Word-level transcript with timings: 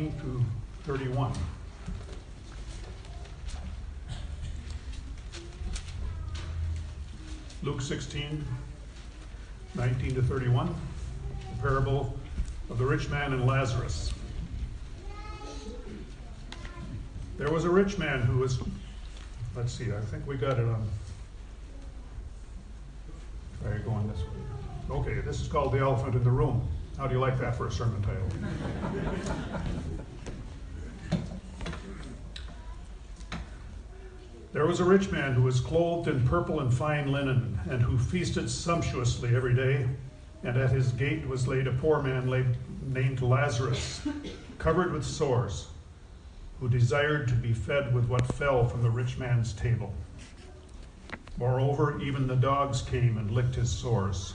19 0.00 0.20
to 0.20 0.44
31. 0.92 1.32
Luke 7.62 7.82
16, 7.82 8.42
19 9.74 10.14
to 10.14 10.22
31, 10.22 10.74
the 11.54 11.62
parable 11.62 12.18
of 12.70 12.78
the 12.78 12.84
rich 12.84 13.10
man 13.10 13.34
and 13.34 13.46
Lazarus. 13.46 14.14
There 17.36 17.50
was 17.50 17.64
a 17.64 17.70
rich 17.70 17.98
man 17.98 18.22
who 18.22 18.38
was, 18.38 18.58
let's 19.54 19.74
see, 19.74 19.92
I 19.92 20.00
think 20.00 20.26
we 20.26 20.36
got 20.36 20.58
it 20.58 20.64
on. 20.64 20.88
Try 23.62 23.76
going 23.78 24.08
this 24.08 24.20
way. 24.20 24.96
Okay, 24.96 25.20
this 25.20 25.42
is 25.42 25.48
called 25.48 25.72
The 25.72 25.78
Elephant 25.78 26.14
in 26.14 26.24
the 26.24 26.30
Room. 26.30 26.66
How 27.00 27.06
do 27.06 27.14
you 27.14 27.20
like 27.20 27.38
that 27.38 27.56
for 27.56 27.66
a 27.66 27.72
sermon 27.72 28.02
title? 28.02 28.28
There 34.52 34.66
was 34.66 34.80
a 34.80 34.84
rich 34.84 35.10
man 35.10 35.32
who 35.32 35.40
was 35.40 35.60
clothed 35.60 36.08
in 36.08 36.28
purple 36.28 36.60
and 36.60 36.70
fine 36.70 37.10
linen, 37.10 37.58
and 37.70 37.80
who 37.80 37.96
feasted 37.96 38.50
sumptuously 38.50 39.34
every 39.34 39.54
day. 39.54 39.88
And 40.44 40.58
at 40.58 40.72
his 40.72 40.92
gate 40.92 41.26
was 41.26 41.48
laid 41.48 41.66
a 41.66 41.72
poor 41.72 42.02
man 42.02 42.54
named 42.82 43.22
Lazarus, 43.22 44.06
covered 44.58 44.92
with 44.92 45.06
sores, 45.06 45.68
who 46.60 46.68
desired 46.68 47.28
to 47.28 47.34
be 47.34 47.54
fed 47.54 47.94
with 47.94 48.10
what 48.10 48.26
fell 48.34 48.68
from 48.68 48.82
the 48.82 48.90
rich 48.90 49.16
man's 49.16 49.54
table. 49.54 49.94
Moreover, 51.38 51.98
even 52.02 52.26
the 52.26 52.36
dogs 52.36 52.82
came 52.82 53.16
and 53.16 53.30
licked 53.30 53.54
his 53.54 53.70
sores. 53.70 54.34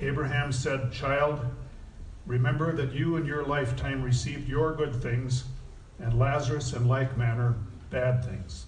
Abraham 0.00 0.52
said, 0.52 0.92
Child, 0.92 1.40
remember 2.26 2.72
that 2.72 2.92
you 2.92 3.16
in 3.16 3.24
your 3.24 3.44
lifetime 3.44 4.02
received 4.02 4.48
your 4.48 4.74
good 4.74 4.94
things 4.94 5.44
and 5.98 6.18
Lazarus 6.18 6.74
in 6.74 6.86
like 6.86 7.16
manner 7.16 7.56
bad 7.90 8.24
things. 8.24 8.66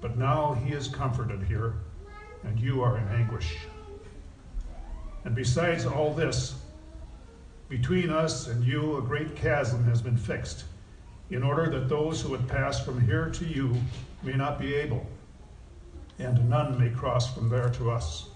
But 0.00 0.18
now 0.18 0.54
he 0.54 0.72
is 0.72 0.88
comforted 0.88 1.44
here, 1.44 1.74
and 2.42 2.58
you 2.58 2.82
are 2.82 2.98
in 2.98 3.06
anguish. 3.08 3.56
And 5.24 5.34
besides 5.34 5.86
all 5.86 6.12
this, 6.12 6.56
between 7.68 8.10
us 8.10 8.48
and 8.48 8.64
you 8.64 8.96
a 8.98 9.02
great 9.02 9.36
chasm 9.36 9.84
has 9.84 10.02
been 10.02 10.16
fixed, 10.16 10.64
in 11.30 11.42
order 11.42 11.70
that 11.70 11.88
those 11.88 12.20
who 12.20 12.30
would 12.30 12.48
pass 12.48 12.84
from 12.84 13.00
here 13.00 13.30
to 13.30 13.46
you 13.46 13.76
may 14.22 14.34
not 14.34 14.58
be 14.58 14.74
able, 14.74 15.06
and 16.18 16.50
none 16.50 16.78
may 16.78 16.90
cross 16.90 17.32
from 17.32 17.48
there 17.48 17.70
to 17.70 17.90
us. 17.90 18.31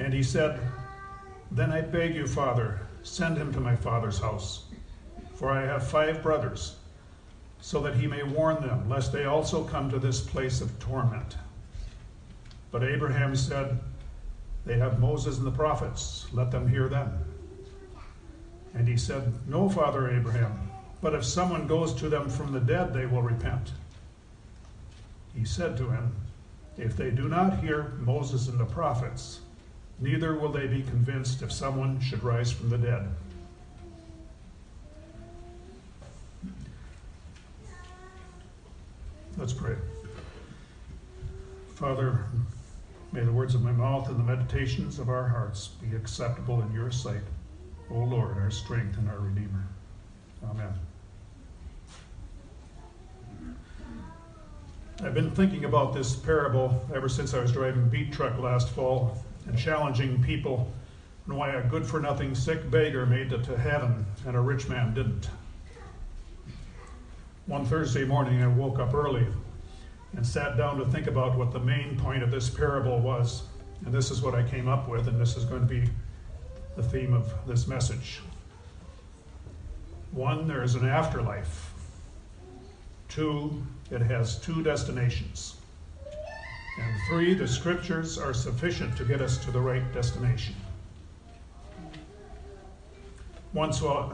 And 0.00 0.12
he 0.12 0.24
said, 0.24 0.58
Then 1.52 1.70
I 1.70 1.82
beg 1.82 2.16
you, 2.16 2.26
Father, 2.26 2.80
send 3.04 3.36
him 3.36 3.52
to 3.52 3.60
my 3.60 3.76
father's 3.76 4.18
house 4.18 4.64
for 5.40 5.50
I 5.50 5.62
have 5.62 5.88
five 5.88 6.22
brothers, 6.22 6.76
so 7.62 7.80
that 7.80 7.96
he 7.96 8.06
may 8.06 8.22
warn 8.22 8.60
them, 8.60 8.90
lest 8.90 9.10
they 9.10 9.24
also 9.24 9.64
come 9.64 9.88
to 9.88 9.98
this 9.98 10.20
place 10.20 10.60
of 10.60 10.78
torment. 10.78 11.38
But 12.70 12.84
Abraham 12.84 13.34
said, 13.34 13.80
They 14.66 14.78
have 14.78 15.00
Moses 15.00 15.38
and 15.38 15.46
the 15.46 15.50
prophets, 15.50 16.26
let 16.34 16.50
them 16.50 16.68
hear 16.68 16.90
them. 16.90 17.24
And 18.74 18.86
he 18.86 18.98
said, 18.98 19.32
No, 19.48 19.70
Father 19.70 20.10
Abraham, 20.10 20.70
but 21.00 21.14
if 21.14 21.24
someone 21.24 21.66
goes 21.66 21.94
to 21.94 22.10
them 22.10 22.28
from 22.28 22.52
the 22.52 22.60
dead, 22.60 22.92
they 22.92 23.06
will 23.06 23.22
repent. 23.22 23.72
He 25.34 25.46
said 25.46 25.74
to 25.78 25.88
him, 25.88 26.14
If 26.76 26.98
they 26.98 27.10
do 27.10 27.28
not 27.28 27.60
hear 27.60 27.94
Moses 28.00 28.46
and 28.46 28.60
the 28.60 28.66
prophets, 28.66 29.40
neither 30.00 30.34
will 30.34 30.50
they 30.50 30.66
be 30.66 30.82
convinced 30.82 31.42
if 31.42 31.52
someone 31.52 32.00
should 32.00 32.22
rise 32.22 32.50
from 32.50 32.70
the 32.70 32.78
dead. 32.78 33.08
Let's 39.36 39.52
pray. 39.52 39.76
Father, 41.74 42.24
may 43.12 43.22
the 43.22 43.32
words 43.32 43.54
of 43.54 43.62
my 43.62 43.72
mouth 43.72 44.08
and 44.08 44.18
the 44.18 44.24
meditations 44.24 44.98
of 44.98 45.08
our 45.08 45.28
hearts 45.28 45.68
be 45.68 45.96
acceptable 45.96 46.60
in 46.62 46.72
your 46.74 46.90
sight, 46.90 47.22
O 47.90 47.98
Lord, 47.98 48.36
our 48.36 48.50
strength 48.50 48.98
and 48.98 49.08
our 49.08 49.18
Redeemer. 49.18 49.66
Amen. 50.44 50.72
I've 55.02 55.14
been 55.14 55.30
thinking 55.30 55.64
about 55.64 55.94
this 55.94 56.14
parable 56.14 56.86
ever 56.94 57.08
since 57.08 57.32
I 57.32 57.40
was 57.40 57.52
driving 57.52 57.88
beet 57.88 58.12
truck 58.12 58.38
last 58.38 58.68
fall 58.68 59.16
and 59.46 59.58
challenging 59.58 60.22
people 60.22 60.70
why 61.26 61.50
a 61.50 61.62
good 61.68 61.86
for 61.86 62.00
nothing 62.00 62.34
sick 62.34 62.68
beggar 62.72 63.06
made 63.06 63.32
it 63.32 63.44
to 63.44 63.56
heaven 63.56 64.04
and 64.26 64.36
a 64.36 64.40
rich 64.40 64.68
man 64.68 64.92
didn't 64.92 65.28
one 67.50 67.64
Thursday 67.64 68.04
morning, 68.04 68.40
I 68.44 68.46
woke 68.46 68.78
up 68.78 68.94
early 68.94 69.26
and 70.16 70.24
sat 70.24 70.56
down 70.56 70.78
to 70.78 70.84
think 70.84 71.08
about 71.08 71.36
what 71.36 71.52
the 71.52 71.58
main 71.58 71.98
point 71.98 72.22
of 72.22 72.30
this 72.30 72.48
parable 72.48 73.00
was. 73.00 73.42
And 73.84 73.92
this 73.92 74.12
is 74.12 74.22
what 74.22 74.36
I 74.36 74.44
came 74.44 74.68
up 74.68 74.88
with, 74.88 75.08
and 75.08 75.20
this 75.20 75.36
is 75.36 75.44
going 75.44 75.62
to 75.62 75.66
be 75.66 75.82
the 76.76 76.82
theme 76.84 77.12
of 77.12 77.32
this 77.48 77.66
message. 77.66 78.20
One, 80.12 80.46
there 80.46 80.62
is 80.62 80.76
an 80.76 80.88
afterlife. 80.88 81.72
Two, 83.08 83.60
it 83.90 84.00
has 84.00 84.38
two 84.38 84.62
destinations. 84.62 85.56
And 86.78 86.94
three, 87.08 87.34
the 87.34 87.48
scriptures 87.48 88.18
are 88.18 88.32
sufficient 88.32 88.96
to 88.96 89.04
get 89.04 89.20
us 89.20 89.38
to 89.44 89.50
the 89.50 89.60
right 89.60 89.92
destination. 89.92 90.54
Once 93.52 93.82
on, 93.82 94.12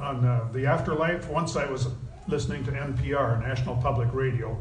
on 0.00 0.24
uh, 0.24 0.48
the 0.52 0.66
afterlife, 0.66 1.28
once 1.28 1.56
I 1.56 1.66
was 1.66 1.88
listening 2.28 2.64
to 2.64 2.70
NPR, 2.70 3.42
National 3.42 3.76
Public 3.76 4.12
Radio. 4.12 4.56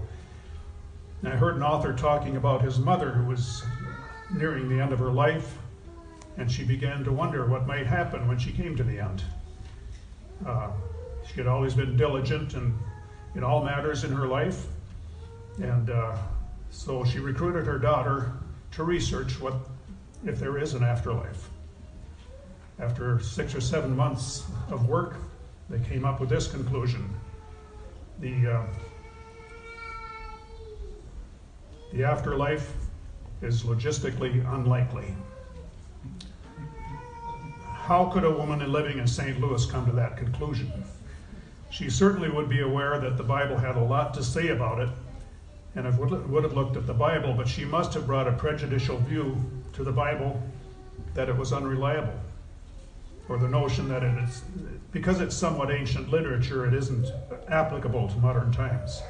And 1.21 1.31
I 1.31 1.35
heard 1.35 1.55
an 1.55 1.63
author 1.63 1.93
talking 1.93 2.35
about 2.35 2.61
his 2.61 2.79
mother 2.79 3.11
who 3.11 3.25
was 3.25 3.63
nearing 4.33 4.67
the 4.67 4.81
end 4.81 4.91
of 4.91 4.99
her 4.99 5.11
life, 5.11 5.57
and 6.37 6.51
she 6.51 6.63
began 6.63 7.03
to 7.03 7.11
wonder 7.11 7.45
what 7.45 7.67
might 7.67 7.85
happen 7.85 8.27
when 8.27 8.37
she 8.37 8.51
came 8.51 8.75
to 8.75 8.83
the 8.83 8.99
end. 8.99 9.23
Uh, 10.45 10.71
she 11.27 11.35
had 11.35 11.47
always 11.47 11.73
been 11.73 11.95
diligent 11.95 12.55
in, 12.55 12.77
in 13.35 13.43
all 13.43 13.63
matters 13.63 14.03
in 14.03 14.11
her 14.11 14.27
life, 14.27 14.65
and 15.61 15.89
uh, 15.89 16.17
so 16.73 17.05
she 17.05 17.19
recruited 17.19 17.67
her 17.67 17.77
daughter 17.77 18.33
to 18.71 18.83
research 18.83 19.39
what 19.39 19.53
if 20.25 20.39
there 20.39 20.57
is 20.57 20.73
an 20.73 20.83
afterlife. 20.83 21.49
After 22.79 23.19
six 23.19 23.53
or 23.53 23.61
seven 23.61 23.95
months 23.95 24.45
of 24.71 24.89
work, 24.89 25.15
they 25.69 25.79
came 25.87 26.03
up 26.03 26.19
with 26.19 26.29
this 26.29 26.47
conclusion 26.47 27.13
the 28.19 28.47
uh, 28.47 28.63
the 31.91 32.03
afterlife 32.03 32.73
is 33.41 33.63
logistically 33.63 34.43
unlikely. 34.53 35.13
How 37.65 38.05
could 38.05 38.23
a 38.23 38.31
woman 38.31 38.59
living 38.71 38.97
in 38.97 39.05
St. 39.05 39.39
Louis 39.39 39.65
come 39.65 39.85
to 39.85 39.91
that 39.91 40.17
conclusion? 40.17 40.71
She 41.69 41.89
certainly 41.89 42.29
would 42.29 42.49
be 42.49 42.61
aware 42.61 42.99
that 42.99 43.17
the 43.17 43.23
Bible 43.23 43.57
had 43.57 43.75
a 43.75 43.83
lot 43.83 44.13
to 44.13 44.23
say 44.23 44.49
about 44.49 44.79
it 44.79 44.89
and 45.75 45.97
would 45.97 46.43
have 46.43 46.53
looked 46.53 46.77
at 46.77 46.85
the 46.85 46.93
Bible, 46.93 47.33
but 47.33 47.47
she 47.47 47.65
must 47.65 47.93
have 47.93 48.05
brought 48.05 48.27
a 48.27 48.33
prejudicial 48.33 48.97
view 48.99 49.35
to 49.73 49.83
the 49.83 49.91
Bible 49.91 50.41
that 51.15 51.29
it 51.29 51.35
was 51.35 51.51
unreliable 51.51 52.19
or 53.29 53.37
the 53.37 53.47
notion 53.47 53.87
that 53.87 54.03
it 54.03 54.17
is, 54.23 54.43
because 54.91 55.21
it's 55.21 55.35
somewhat 55.35 55.71
ancient 55.71 56.09
literature, 56.09 56.67
it 56.67 56.73
isn't 56.73 57.07
applicable 57.47 58.09
to 58.09 58.17
modern 58.17 58.51
times. 58.51 59.01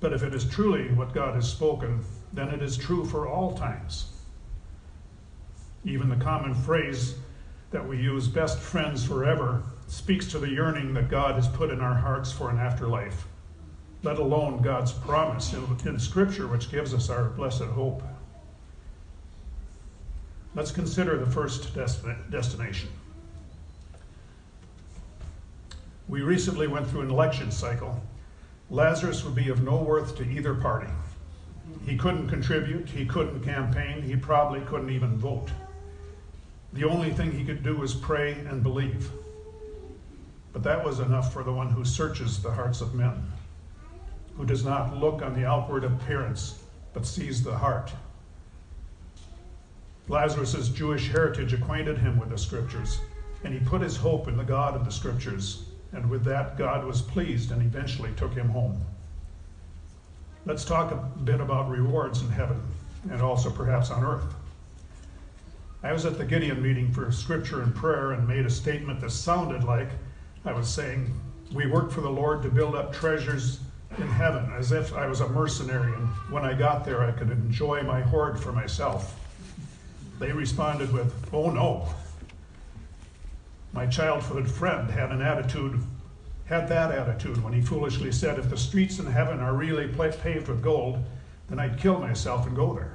But 0.00 0.12
if 0.12 0.22
it 0.22 0.32
is 0.32 0.48
truly 0.48 0.88
what 0.92 1.12
God 1.12 1.34
has 1.34 1.50
spoken, 1.50 2.04
then 2.32 2.48
it 2.48 2.62
is 2.62 2.76
true 2.76 3.04
for 3.04 3.26
all 3.26 3.54
times. 3.54 4.06
Even 5.84 6.08
the 6.08 6.16
common 6.16 6.54
phrase 6.54 7.16
that 7.72 7.86
we 7.86 7.98
use, 7.98 8.28
best 8.28 8.58
friends 8.58 9.04
forever, 9.04 9.62
speaks 9.88 10.26
to 10.28 10.38
the 10.38 10.48
yearning 10.48 10.94
that 10.94 11.10
God 11.10 11.34
has 11.34 11.48
put 11.48 11.70
in 11.70 11.80
our 11.80 11.94
hearts 11.94 12.30
for 12.30 12.50
an 12.50 12.58
afterlife, 12.58 13.26
let 14.04 14.18
alone 14.18 14.60
God's 14.60 14.92
promise 14.92 15.54
in, 15.54 15.98
Scripture, 15.98 16.46
which 16.46 16.70
gives 16.70 16.92
us 16.92 17.08
our 17.08 17.30
blessed 17.30 17.62
hope. 17.62 18.02
Let's 20.54 20.70
consider 20.70 21.18
the 21.18 21.30
first 21.30 21.74
destination. 21.74 22.90
We 26.06 26.20
recently 26.20 26.66
went 26.66 26.86
through 26.86 27.00
an 27.00 27.10
election 27.10 27.50
cycle. 27.50 28.00
Lazarus 28.70 29.24
would 29.24 29.34
be 29.34 29.48
of 29.48 29.62
no 29.62 29.78
worth 29.78 30.16
to 30.18 30.22
either 30.22 30.54
party. 30.54 30.92
He 31.86 31.96
couldn't 31.96 32.28
contribute, 32.28 32.88
he 32.90 33.06
couldn't 33.06 33.42
campaign, 33.42 34.02
he 34.02 34.16
probably 34.16 34.60
couldn't 34.60 34.90
even 34.90 35.16
vote. 35.16 35.48
The 36.74 36.84
only 36.84 37.10
thing 37.10 37.32
he 37.32 37.44
could 37.44 37.62
do 37.62 37.76
was 37.76 37.94
pray 37.94 38.32
and 38.32 38.62
believe. 38.62 39.10
But 40.52 40.62
that 40.62 40.84
was 40.84 41.00
enough 41.00 41.32
for 41.32 41.42
the 41.42 41.52
one 41.52 41.70
who 41.70 41.84
searches 41.84 42.42
the 42.42 42.50
hearts 42.50 42.80
of 42.80 42.94
men, 42.94 43.32
who 44.36 44.44
does 44.44 44.64
not 44.64 44.96
look 44.96 45.22
on 45.22 45.34
the 45.34 45.46
outward 45.46 45.84
appearance, 45.84 46.62
but 46.92 47.06
sees 47.06 47.42
the 47.42 47.56
heart. 47.56 47.92
Lazarus' 50.08 50.68
Jewish 50.68 51.10
heritage 51.10 51.52
acquainted 51.52 51.98
him 51.98 52.18
with 52.18 52.30
the 52.30 52.38
scriptures, 52.38 53.00
and 53.42 53.54
he 53.54 53.60
put 53.60 53.80
his 53.80 53.96
hope 53.96 54.28
in 54.28 54.36
the 54.36 54.44
God 54.44 54.74
of 54.74 54.84
the 54.84 54.92
scriptures, 54.92 55.64
and 55.92 56.10
with 56.10 56.24
that, 56.24 56.58
God 56.58 56.84
was 56.84 57.00
pleased 57.00 57.52
and 57.52 57.62
eventually 57.62 58.10
took 58.16 58.34
him 58.34 58.48
home. 58.48 58.80
Let's 60.46 60.64
talk 60.64 60.90
a 60.90 60.96
bit 61.20 61.40
about 61.40 61.70
rewards 61.70 62.20
in 62.20 62.28
heaven 62.28 62.60
and 63.10 63.22
also 63.22 63.50
perhaps 63.50 63.90
on 63.90 64.04
earth. 64.04 64.34
I 65.82 65.92
was 65.92 66.04
at 66.04 66.18
the 66.18 66.24
Gideon 66.24 66.62
meeting 66.62 66.92
for 66.92 67.10
scripture 67.12 67.62
and 67.62 67.74
prayer 67.74 68.12
and 68.12 68.26
made 68.26 68.44
a 68.44 68.50
statement 68.50 69.00
that 69.00 69.10
sounded 69.10 69.64
like 69.64 69.88
I 70.44 70.52
was 70.52 70.68
saying, 70.68 71.12
We 71.52 71.66
work 71.66 71.90
for 71.90 72.00
the 72.00 72.10
Lord 72.10 72.42
to 72.42 72.50
build 72.50 72.74
up 72.74 72.92
treasures 72.92 73.60
in 73.98 74.08
heaven, 74.08 74.52
as 74.56 74.72
if 74.72 74.92
I 74.94 75.06
was 75.06 75.20
a 75.20 75.28
mercenary 75.28 75.92
and 75.92 76.08
when 76.30 76.44
I 76.44 76.54
got 76.54 76.84
there 76.84 77.02
I 77.02 77.12
could 77.12 77.30
enjoy 77.30 77.82
my 77.82 78.00
hoard 78.00 78.38
for 78.38 78.52
myself. 78.52 79.20
They 80.18 80.32
responded 80.32 80.92
with, 80.92 81.12
Oh 81.32 81.50
no. 81.50 81.88
My 83.72 83.86
childhood 83.86 84.50
friend 84.50 84.90
had 84.90 85.10
an 85.10 85.20
attitude 85.20 85.80
had 86.46 86.68
that 86.68 86.90
attitude 86.90 87.42
when 87.42 87.52
he 87.52 87.60
foolishly 87.60 88.12
said, 88.12 88.38
If 88.38 88.50
the 88.50 88.56
streets 88.56 88.98
in 88.98 89.06
heaven 89.06 89.40
are 89.40 89.54
really 89.54 89.88
paved 89.88 90.48
with 90.48 90.62
gold, 90.62 91.02
then 91.48 91.58
I'd 91.58 91.78
kill 91.78 91.98
myself 91.98 92.46
and 92.46 92.54
go 92.54 92.74
there. 92.74 92.94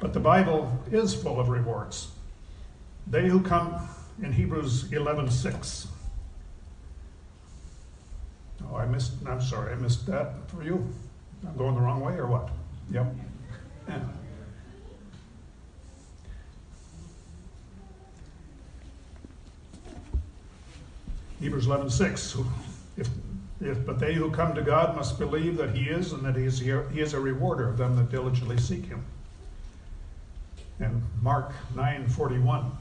But 0.00 0.12
the 0.12 0.20
Bible 0.20 0.82
is 0.90 1.14
full 1.14 1.38
of 1.38 1.48
rewards. 1.48 2.08
They 3.06 3.28
who 3.28 3.40
come 3.40 3.88
in 4.20 4.32
Hebrews 4.32 4.90
11:6. 4.90 5.86
Oh, 8.70 8.76
I 8.76 8.86
missed. 8.86 9.12
I'm 9.26 9.40
sorry, 9.40 9.72
I 9.72 9.76
missed 9.76 10.06
that 10.06 10.48
for 10.48 10.62
you. 10.62 10.86
I'm 11.46 11.56
going 11.56 11.74
the 11.74 11.80
wrong 11.80 12.00
way, 12.00 12.14
or 12.14 12.26
what? 12.26 12.50
Yep. 12.90 13.14
Yeah. 13.88 14.00
Hebrews 21.40 21.66
11, 21.66 21.90
6. 21.90 22.36
If, 22.96 23.08
if, 23.60 23.84
but 23.84 23.98
they 23.98 24.14
who 24.14 24.30
come 24.30 24.54
to 24.54 24.62
God 24.62 24.96
must 24.96 25.18
believe 25.18 25.58
that 25.58 25.74
He 25.74 25.90
is, 25.90 26.12
and 26.12 26.24
that 26.24 26.36
He 26.36 26.44
is, 26.44 26.58
he 26.58 26.70
is 26.70 27.12
a 27.12 27.20
rewarder 27.20 27.68
of 27.68 27.76
them 27.76 27.96
that 27.96 28.10
diligently 28.10 28.56
seek 28.56 28.86
Him. 28.86 29.04
And 30.80 31.02
Mark 31.20 31.52
9, 31.76 32.08
41. 32.08 32.72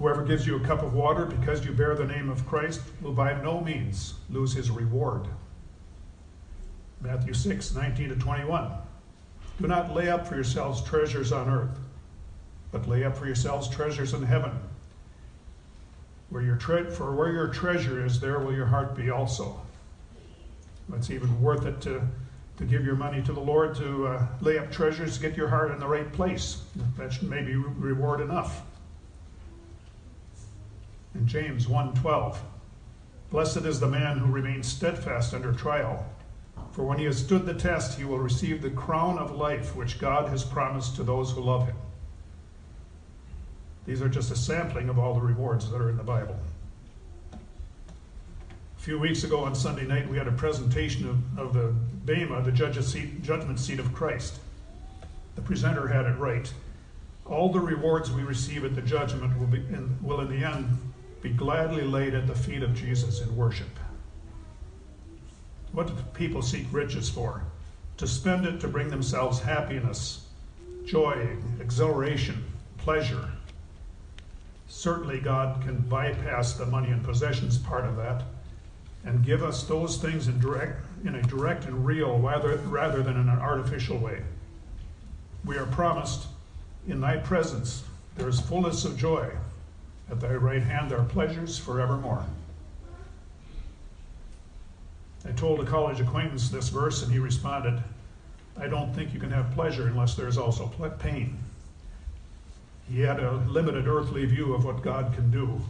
Whoever 0.00 0.24
gives 0.24 0.44
you 0.44 0.56
a 0.56 0.66
cup 0.66 0.82
of 0.82 0.94
water 0.94 1.26
because 1.26 1.64
you 1.64 1.70
bear 1.70 1.94
the 1.94 2.04
name 2.04 2.28
of 2.28 2.44
Christ 2.46 2.80
will 3.00 3.12
by 3.12 3.40
no 3.40 3.60
means 3.60 4.14
lose 4.28 4.52
his 4.52 4.70
reward. 4.70 5.28
Matthew 7.00 7.34
6, 7.34 7.74
19 7.74 8.08
to 8.08 8.16
21. 8.16 8.72
Do 9.60 9.68
not 9.68 9.94
lay 9.94 10.08
up 10.08 10.26
for 10.26 10.34
yourselves 10.34 10.82
treasures 10.82 11.30
on 11.30 11.48
earth, 11.48 11.78
but 12.72 12.88
lay 12.88 13.04
up 13.04 13.16
for 13.16 13.26
yourselves 13.26 13.68
treasures 13.68 14.12
in 14.12 14.24
heaven 14.24 14.58
where 16.30 16.42
your 16.42 16.56
tre- 16.56 16.88
for 16.88 17.14
where 17.14 17.32
your 17.32 17.48
treasure 17.48 18.04
is, 18.04 18.20
there 18.20 18.38
will 18.38 18.54
your 18.54 18.66
heart 18.66 18.96
be 18.96 19.10
also. 19.10 19.60
It's 20.94 21.10
even 21.10 21.40
worth 21.40 21.66
it 21.66 21.80
to, 21.82 22.02
to 22.56 22.64
give 22.64 22.84
your 22.84 22.96
money 22.96 23.22
to 23.22 23.32
the 23.32 23.40
Lord 23.40 23.74
to 23.76 24.06
uh, 24.06 24.26
lay 24.40 24.58
up 24.58 24.72
treasures, 24.72 25.18
get 25.18 25.36
your 25.36 25.48
heart 25.48 25.70
in 25.72 25.78
the 25.78 25.86
right 25.86 26.10
place. 26.12 26.62
That 26.96 27.22
may 27.22 27.42
be 27.42 27.54
reward 27.54 28.20
enough. 28.20 28.62
In 31.14 31.26
James 31.26 31.66
1:12, 31.66 32.38
blessed 33.30 33.58
is 33.58 33.80
the 33.80 33.88
man 33.88 34.18
who 34.18 34.30
remains 34.30 34.68
steadfast 34.68 35.34
under 35.34 35.52
trial, 35.52 36.06
for 36.70 36.84
when 36.84 36.98
he 36.98 37.04
has 37.04 37.18
stood 37.18 37.46
the 37.46 37.54
test, 37.54 37.98
he 37.98 38.04
will 38.04 38.18
receive 38.18 38.62
the 38.62 38.70
crown 38.70 39.18
of 39.18 39.34
life 39.34 39.74
which 39.74 39.98
God 39.98 40.28
has 40.28 40.44
promised 40.44 40.94
to 40.96 41.02
those 41.02 41.32
who 41.32 41.40
love 41.40 41.66
him. 41.66 41.76
These 43.86 44.02
are 44.02 44.08
just 44.08 44.30
a 44.30 44.36
sampling 44.36 44.88
of 44.88 44.98
all 44.98 45.14
the 45.14 45.20
rewards 45.20 45.68
that 45.70 45.80
are 45.80 45.90
in 45.90 45.96
the 45.96 46.04
Bible. 46.04 46.38
A 47.32 48.82
few 48.82 48.98
weeks 48.98 49.24
ago 49.24 49.40
on 49.40 49.54
Sunday 49.54 49.86
night, 49.86 50.08
we 50.08 50.16
had 50.16 50.28
a 50.28 50.32
presentation 50.32 51.08
of, 51.08 51.38
of 51.38 51.54
the 51.54 51.74
Bema, 52.04 52.40
the 52.42 52.82
seat, 52.82 53.22
judgment 53.22 53.58
seat 53.58 53.80
of 53.80 53.92
Christ. 53.92 54.38
The 55.34 55.42
presenter 55.42 55.88
had 55.88 56.06
it 56.06 56.16
right. 56.18 56.52
All 57.26 57.52
the 57.52 57.60
rewards 57.60 58.10
we 58.10 58.22
receive 58.22 58.64
at 58.64 58.74
the 58.74 58.82
judgment 58.82 59.38
will, 59.38 59.46
be 59.46 59.58
in, 59.58 59.98
will 60.02 60.20
in 60.20 60.28
the 60.28 60.46
end 60.46 60.78
be 61.22 61.30
gladly 61.30 61.82
laid 61.82 62.14
at 62.14 62.26
the 62.26 62.34
feet 62.34 62.62
of 62.62 62.74
Jesus 62.74 63.20
in 63.20 63.36
worship. 63.36 63.68
What 65.72 65.86
do 65.86 65.94
people 66.14 66.42
seek 66.42 66.66
riches 66.72 67.08
for? 67.08 67.42
To 67.98 68.06
spend 68.06 68.46
it 68.46 68.60
to 68.60 68.68
bring 68.68 68.88
themselves 68.88 69.40
happiness, 69.40 70.26
joy, 70.84 71.36
exhilaration, 71.60 72.44
pleasure. 72.78 73.30
Certainly, 74.68 75.20
God 75.20 75.62
can 75.62 75.78
bypass 75.80 76.54
the 76.54 76.66
money 76.66 76.90
and 76.90 77.04
possessions 77.04 77.58
part 77.58 77.84
of 77.84 77.96
that 77.96 78.24
and 79.04 79.24
give 79.24 79.42
us 79.42 79.64
those 79.64 79.96
things 79.96 80.28
in, 80.28 80.38
direct, 80.40 80.80
in 81.04 81.14
a 81.14 81.22
direct 81.22 81.64
and 81.64 81.84
real 81.86 82.18
rather, 82.18 82.56
rather 82.56 83.02
than 83.02 83.16
in 83.16 83.28
an 83.28 83.38
artificial 83.38 83.98
way. 83.98 84.22
We 85.44 85.56
are 85.56 85.66
promised, 85.66 86.26
in 86.86 87.00
thy 87.00 87.16
presence 87.16 87.84
there 88.16 88.28
is 88.28 88.40
fullness 88.40 88.84
of 88.84 88.98
joy. 88.98 89.30
At 90.10 90.20
thy 90.20 90.34
right 90.34 90.62
hand 90.62 90.92
are 90.92 91.04
pleasures 91.04 91.56
forevermore. 91.56 92.24
I 95.24 95.32
told 95.32 95.60
a 95.60 95.64
college 95.64 96.00
acquaintance 96.00 96.48
this 96.48 96.70
verse, 96.70 97.02
and 97.02 97.12
he 97.12 97.18
responded, 97.18 97.80
I 98.58 98.66
don't 98.66 98.92
think 98.92 99.14
you 99.14 99.20
can 99.20 99.30
have 99.30 99.52
pleasure 99.52 99.86
unless 99.86 100.14
there's 100.14 100.38
also 100.38 100.66
pain. 100.98 101.38
He 102.88 103.00
had 103.00 103.20
a 103.20 103.32
limited 103.48 103.86
earthly 103.86 104.24
view 104.24 104.54
of 104.54 104.64
what 104.64 104.82
God 104.82 105.12
can 105.14 105.30
do. 105.30 105.60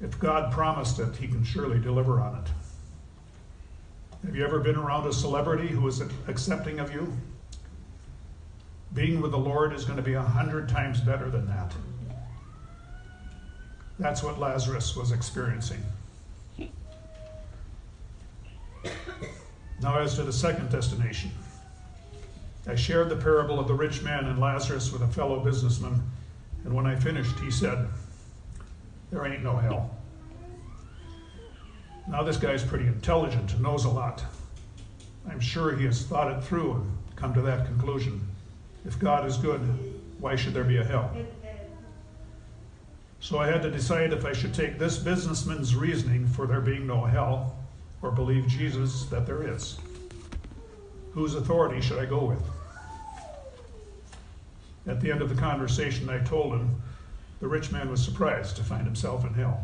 If 0.00 0.18
God 0.18 0.52
promised 0.52 0.98
it, 0.98 1.14
he 1.16 1.28
can 1.28 1.44
surely 1.44 1.78
deliver 1.78 2.20
on 2.20 2.36
it. 2.36 2.50
Have 4.26 4.36
you 4.36 4.44
ever 4.44 4.60
been 4.60 4.76
around 4.76 5.06
a 5.06 5.12
celebrity 5.12 5.68
who 5.68 5.86
is 5.86 6.00
accepting 6.28 6.78
of 6.78 6.92
you? 6.92 7.12
Being 8.94 9.20
with 9.20 9.32
the 9.32 9.38
Lord 9.38 9.72
is 9.72 9.84
going 9.84 9.96
to 9.96 10.02
be 10.02 10.14
a 10.14 10.22
hundred 10.22 10.68
times 10.68 11.00
better 11.00 11.28
than 11.28 11.46
that. 11.46 11.74
That's 14.02 14.22
what 14.22 14.38
Lazarus 14.38 14.96
was 14.96 15.12
experiencing. 15.12 15.82
Now, 19.80 19.98
as 19.98 20.16
to 20.16 20.22
the 20.22 20.32
second 20.32 20.70
destination, 20.70 21.30
I 22.66 22.74
shared 22.74 23.08
the 23.08 23.16
parable 23.16 23.58
of 23.58 23.68
the 23.68 23.74
rich 23.74 24.02
man 24.02 24.26
and 24.26 24.38
Lazarus 24.38 24.92
with 24.92 25.02
a 25.02 25.08
fellow 25.08 25.40
businessman 25.40 26.02
and 26.64 26.74
when 26.74 26.86
I 26.86 26.94
finished, 26.94 27.38
he 27.40 27.50
said, 27.50 27.88
There 29.10 29.26
ain't 29.26 29.42
no 29.42 29.56
hell. 29.56 29.90
Now, 32.08 32.22
this 32.22 32.36
guy's 32.36 32.62
pretty 32.62 32.86
intelligent 32.86 33.52
and 33.52 33.62
knows 33.62 33.84
a 33.84 33.88
lot. 33.88 34.24
I'm 35.28 35.40
sure 35.40 35.76
he 35.76 35.84
has 35.86 36.04
thought 36.04 36.32
it 36.32 36.42
through 36.42 36.72
and 36.72 36.98
come 37.16 37.32
to 37.34 37.42
that 37.42 37.66
conclusion. 37.66 38.20
If 38.84 38.98
God 38.98 39.26
is 39.26 39.36
good, 39.36 39.60
why 40.18 40.34
should 40.36 40.54
there 40.54 40.64
be 40.64 40.78
a 40.78 40.84
hell? 40.84 41.14
So 43.22 43.38
I 43.38 43.46
had 43.46 43.62
to 43.62 43.70
decide 43.70 44.12
if 44.12 44.24
I 44.24 44.32
should 44.32 44.52
take 44.52 44.80
this 44.80 44.98
businessman's 44.98 45.76
reasoning 45.76 46.26
for 46.26 46.48
there 46.48 46.60
being 46.60 46.88
no 46.88 47.04
hell 47.04 47.54
or 48.02 48.10
believe 48.10 48.48
Jesus 48.48 49.04
that 49.04 49.26
there 49.26 49.46
is. 49.48 49.78
Whose 51.12 51.36
authority 51.36 51.80
should 51.80 52.00
I 52.00 52.04
go 52.04 52.24
with? 52.24 52.42
At 54.88 55.00
the 55.00 55.12
end 55.12 55.22
of 55.22 55.28
the 55.28 55.40
conversation, 55.40 56.10
I 56.10 56.18
told 56.24 56.54
him 56.54 56.82
the 57.38 57.46
rich 57.46 57.70
man 57.70 57.88
was 57.88 58.04
surprised 58.04 58.56
to 58.56 58.64
find 58.64 58.84
himself 58.84 59.24
in 59.24 59.32
hell. 59.34 59.62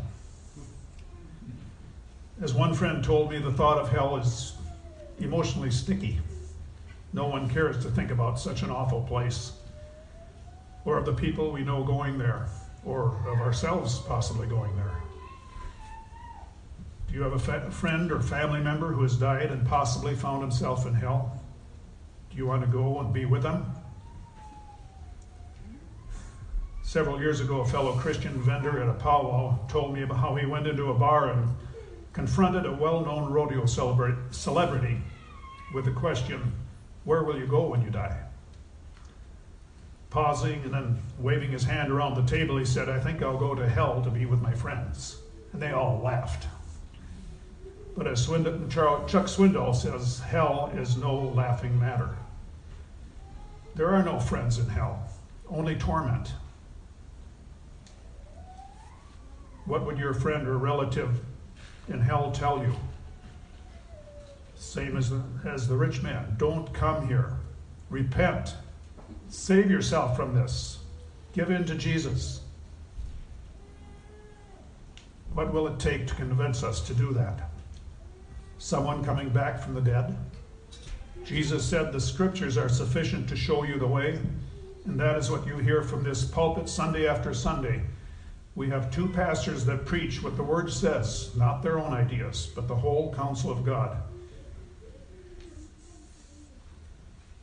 As 2.41 2.53
one 2.53 2.73
friend 2.73 3.03
told 3.03 3.29
me, 3.29 3.39
the 3.39 3.51
thought 3.51 3.77
of 3.77 3.89
hell 3.89 4.15
is 4.15 4.53
emotionally 5.19 5.69
sticky. 5.69 6.21
No 7.11 7.27
one 7.27 7.49
cares 7.49 7.83
to 7.83 7.91
think 7.91 8.09
about 8.09 8.39
such 8.39 8.61
an 8.61 8.71
awful 8.71 9.01
place, 9.01 9.51
or 10.85 10.97
of 10.97 11.03
the 11.03 11.13
people 11.13 11.51
we 11.51 11.65
know 11.65 11.83
going 11.83 12.17
there, 12.17 12.47
or 12.85 13.17
of 13.27 13.39
ourselves 13.39 13.99
possibly 13.99 14.47
going 14.47 14.75
there. 14.75 14.91
Do 17.07 17.15
you 17.15 17.21
have 17.23 17.33
a 17.33 17.39
fa- 17.39 17.71
friend 17.71 18.11
or 18.11 18.21
family 18.21 18.61
member 18.61 18.93
who 18.93 19.01
has 19.01 19.15
died 19.15 19.51
and 19.51 19.67
possibly 19.67 20.15
found 20.15 20.41
himself 20.41 20.85
in 20.85 20.93
hell? 20.93 21.41
Do 22.29 22.37
you 22.37 22.45
want 22.45 22.61
to 22.61 22.67
go 22.67 22.99
and 22.99 23.11
be 23.13 23.25
with 23.25 23.43
them? 23.43 23.65
Several 26.83 27.19
years 27.19 27.39
ago, 27.39 27.61
a 27.61 27.65
fellow 27.65 27.93
Christian 27.97 28.33
vendor 28.41 28.81
at 28.81 28.89
a 28.89 28.93
powwow 28.93 29.57
told 29.67 29.93
me 29.93 30.03
about 30.03 30.17
how 30.17 30.35
he 30.35 30.45
went 30.45 30.67
into 30.67 30.89
a 30.91 30.93
bar 30.93 31.31
and 31.31 31.49
confronted 32.13 32.65
a 32.65 32.71
well 32.71 33.01
known 33.05 33.31
rodeo 33.31 33.65
celebrity 33.65 34.97
with 35.73 35.85
the 35.85 35.91
question, 35.91 36.51
Where 37.03 37.23
will 37.23 37.37
you 37.37 37.45
go 37.45 37.67
when 37.67 37.81
you 37.81 37.89
die? 37.89 38.28
Pausing 40.09 40.63
and 40.63 40.73
then 40.73 40.99
waving 41.19 41.51
his 41.51 41.63
hand 41.63 41.91
around 41.91 42.15
the 42.15 42.23
table, 42.23 42.57
he 42.57 42.65
said, 42.65 42.89
I 42.89 42.99
think 42.99 43.21
I'll 43.21 43.37
go 43.37 43.53
to 43.53 43.69
hell 43.69 44.01
to 44.01 44.09
be 44.09 44.25
with 44.25 44.41
my 44.41 44.53
friends. 44.53 45.17
And 45.53 45.61
they 45.61 45.71
all 45.71 46.01
laughed. 46.03 46.47
But 47.95 48.07
as 48.07 48.25
Chuck 48.25 49.27
Swindoll 49.27 49.75
says, 49.75 50.19
hell 50.19 50.71
is 50.75 50.97
no 50.97 51.33
laughing 51.35 51.79
matter. 51.79 52.15
There 53.75 53.89
are 53.89 54.03
no 54.03 54.19
friends 54.19 54.57
in 54.57 54.67
hell, 54.67 55.07
only 55.49 55.75
torment. 55.75 56.33
What 59.65 59.85
would 59.85 59.99
your 59.99 60.13
friend 60.13 60.47
or 60.47 60.57
relative 60.57 61.19
in 61.87 61.99
hell 61.99 62.31
tell 62.31 62.59
you? 62.59 62.73
Same 64.55 64.97
as 64.97 65.09
the, 65.09 65.21
as 65.45 65.67
the 65.67 65.75
rich 65.75 66.01
man. 66.01 66.35
Don't 66.37 66.73
come 66.73 67.07
here. 67.07 67.33
Repent. 67.89 68.55
Save 69.29 69.69
yourself 69.69 70.15
from 70.15 70.33
this. 70.33 70.79
Give 71.33 71.51
in 71.51 71.63
to 71.65 71.75
Jesus. 71.75 72.41
What 75.33 75.53
will 75.53 75.67
it 75.67 75.79
take 75.79 76.07
to 76.07 76.15
convince 76.15 76.63
us 76.63 76.81
to 76.81 76.95
do 76.95 77.13
that? 77.13 77.51
Someone 78.57 79.05
coming 79.05 79.29
back 79.29 79.61
from 79.61 79.75
the 79.75 79.81
dead? 79.81 80.17
Jesus 81.23 81.63
said 81.63 81.93
the 81.93 81.99
scriptures 81.99 82.57
are 82.57 82.69
sufficient 82.69 83.29
to 83.29 83.35
show 83.35 83.63
you 83.63 83.77
the 83.77 83.85
way, 83.87 84.19
and 84.85 84.99
that 84.99 85.15
is 85.15 85.29
what 85.29 85.45
you 85.45 85.57
hear 85.57 85.83
from 85.83 86.03
this 86.03 86.25
pulpit 86.25 86.67
Sunday 86.67 87.07
after 87.07 87.31
Sunday. 87.31 87.83
We 88.55 88.67
have 88.69 88.89
two 88.89 89.07
pastors 89.09 89.63
that 89.65 89.85
preach 89.85 90.23
what 90.23 90.37
the 90.37 90.43
word 90.43 90.73
says, 90.73 91.35
not 91.35 91.61
their 91.61 91.77
own 91.77 91.93
ideas, 91.93 92.51
but 92.55 92.67
the 92.67 92.75
whole 92.75 93.13
counsel 93.13 93.51
of 93.51 93.63
God. 93.63 93.95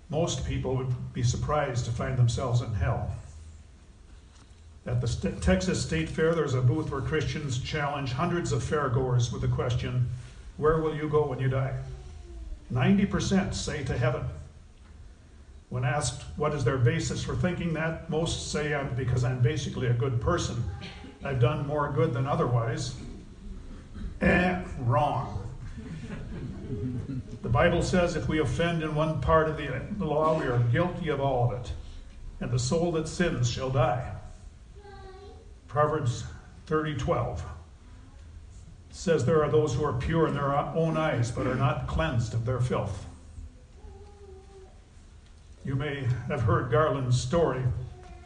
Most 0.08 0.46
people 0.46 0.76
would 0.76 1.12
be 1.12 1.22
surprised 1.22 1.84
to 1.86 1.90
find 1.90 2.16
themselves 2.16 2.60
in 2.60 2.72
hell. 2.74 3.10
At 4.86 5.00
the 5.00 5.08
St- 5.08 5.42
Texas 5.42 5.82
State 5.82 6.08
Fair, 6.08 6.34
there's 6.34 6.54
a 6.54 6.60
booth 6.60 6.90
where 6.90 7.00
Christians 7.00 7.58
challenge 7.58 8.12
hundreds 8.12 8.52
of 8.52 8.62
fairgoers 8.62 9.32
with 9.32 9.42
the 9.42 9.48
question, 9.48 10.08
Where 10.58 10.80
will 10.80 10.94
you 10.94 11.08
go 11.08 11.26
when 11.26 11.40
you 11.40 11.48
die? 11.48 11.76
90% 12.72 13.52
say 13.52 13.82
to 13.84 13.98
heaven. 13.98 14.22
When 15.68 15.84
asked 15.84 16.22
what 16.36 16.54
is 16.54 16.64
their 16.64 16.78
basis 16.78 17.24
for 17.24 17.34
thinking 17.34 17.74
that, 17.74 18.08
most 18.08 18.52
say 18.52 18.74
I'm 18.74 18.94
because 18.94 19.24
I'm 19.24 19.40
basically 19.40 19.88
a 19.88 19.92
good 19.92 20.20
person. 20.20 20.62
I've 21.24 21.40
done 21.40 21.66
more 21.66 21.90
good 21.92 22.14
than 22.14 22.26
otherwise. 22.26 22.94
Eh, 24.20 24.62
wrong. 24.78 25.45
The 27.42 27.48
Bible 27.48 27.82
says 27.82 28.16
if 28.16 28.28
we 28.28 28.40
offend 28.40 28.82
in 28.82 28.94
one 28.94 29.20
part 29.20 29.48
of 29.48 29.56
the 29.56 30.04
law, 30.04 30.38
we 30.38 30.46
are 30.46 30.58
guilty 30.58 31.08
of 31.08 31.20
all 31.20 31.52
of 31.52 31.60
it. 31.60 31.72
And 32.40 32.50
the 32.50 32.58
soul 32.58 32.92
that 32.92 33.08
sins 33.08 33.50
shall 33.50 33.70
die. 33.70 34.12
Proverbs 35.68 36.24
30 36.66 36.96
12 36.96 37.44
says 38.90 39.24
there 39.24 39.44
are 39.44 39.50
those 39.50 39.74
who 39.74 39.84
are 39.84 39.92
pure 39.92 40.26
in 40.26 40.34
their 40.34 40.56
own 40.56 40.96
eyes, 40.96 41.30
but 41.30 41.46
are 41.46 41.54
not 41.54 41.86
cleansed 41.86 42.32
of 42.32 42.46
their 42.46 42.60
filth. 42.60 43.06
You 45.64 45.76
may 45.76 46.08
have 46.28 46.42
heard 46.42 46.70
Garland's 46.70 47.20
story 47.20 47.62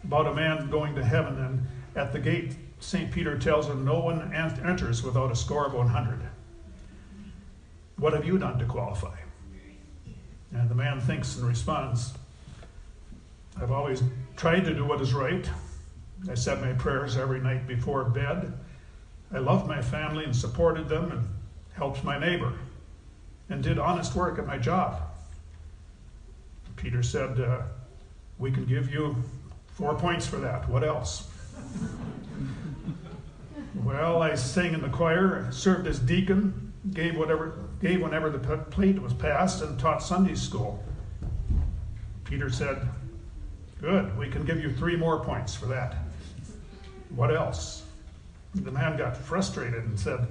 about 0.05 0.29
a 0.29 0.35
man 0.35 0.71
going 0.71 0.95
to 0.95 1.05
heaven, 1.05 1.43
and 1.43 1.67
at 1.97 2.13
the 2.13 2.21
gate, 2.21 2.55
St. 2.79 3.11
Peter 3.11 3.37
tells 3.39 3.67
him 3.67 3.85
no 3.85 3.99
one 3.99 4.33
enters 4.33 5.03
without 5.03 5.33
a 5.33 5.37
score 5.37 5.67
of 5.67 5.75
100. 5.75 6.21
What 8.01 8.15
have 8.15 8.25
you 8.25 8.39
done 8.39 8.59
to 8.59 8.65
qualify? 8.65 9.15
And 10.53 10.71
the 10.71 10.75
man 10.75 11.01
thinks 11.03 11.37
and 11.37 11.47
responds, 11.47 12.15
I've 13.61 13.71
always 13.71 14.03
tried 14.37 14.65
to 14.65 14.75
do 14.75 14.87
what 14.87 15.03
is 15.03 15.13
right. 15.13 15.49
I 16.29 16.35
said 16.35 16.63
my 16.63 16.73
prayers 16.73 17.19
every 17.19 17.41
night 17.41 17.69
before 17.69 18.05
bed. 18.05 18.55
I 19.33 19.39
loved 19.39 19.69
my 19.69 19.83
family 19.83 20.25
and 20.25 20.35
supported 20.35 20.89
them 20.89 21.13
and 21.13 21.29
helped 21.75 22.03
my 22.03 22.19
neighbor 22.19 22.55
and 23.51 23.63
did 23.63 23.79
honest 23.79 24.15
work 24.15 24.39
at 24.39 24.47
my 24.47 24.57
job. 24.57 25.03
Peter 26.77 27.03
said, 27.03 27.39
uh, 27.39 27.63
We 28.39 28.51
can 28.51 28.65
give 28.65 28.91
you 28.91 29.15
four 29.75 29.95
points 29.95 30.27
for 30.27 30.37
that. 30.39 30.67
What 30.71 30.85
else? 30.85 31.29
well, 33.75 34.23
I 34.23 34.37
sang 34.37 34.73
in 34.73 34.81
the 34.81 34.89
choir, 34.89 35.53
served 35.53 35.87
as 35.87 35.99
deacon, 35.99 36.73
gave 36.95 37.15
whatever 37.15 37.70
gave 37.81 38.03
whenever 38.03 38.31
the 38.31 38.39
plate 38.39 39.01
was 39.01 39.15
passed, 39.15 39.63
and 39.63 39.79
taught 39.79 40.03
Sunday 40.03 40.35
school. 40.35 40.83
Peter 42.25 42.51
said, 42.51 42.89
Good, 43.81 44.17
we 44.19 44.29
can 44.29 44.45
give 44.45 44.61
you 44.61 44.73
three 44.73 44.97
more 44.97 45.25
points 45.25 45.55
for 45.55 45.67
that. 45.67 45.97
What 47.15 47.35
else? 47.35 47.85
The 48.55 48.71
man 48.71 48.99
got 48.99 49.17
frustrated 49.17 49.85
and 49.85 49.99
said, 49.99 50.27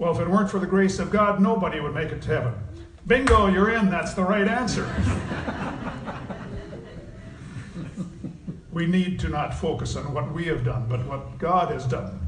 Well, 0.00 0.12
if 0.12 0.20
it 0.20 0.28
weren't 0.28 0.50
for 0.50 0.58
the 0.58 0.66
grace 0.66 0.98
of 0.98 1.10
God, 1.10 1.40
nobody 1.40 1.80
would 1.80 1.94
make 1.94 2.10
it 2.10 2.20
to 2.22 2.28
heaven. 2.28 2.54
Bingo, 3.06 3.46
you're 3.46 3.70
in. 3.70 3.88
That's 3.88 4.14
the 4.14 4.22
right 4.22 4.46
answer. 4.46 4.86
we 8.72 8.86
need 8.86 9.18
to 9.20 9.28
not 9.28 9.54
focus 9.54 9.96
on 9.96 10.12
what 10.12 10.32
we 10.32 10.44
have 10.44 10.64
done, 10.64 10.86
but 10.88 11.06
what 11.06 11.38
God 11.38 11.70
has 11.70 11.86
done. 11.86 12.26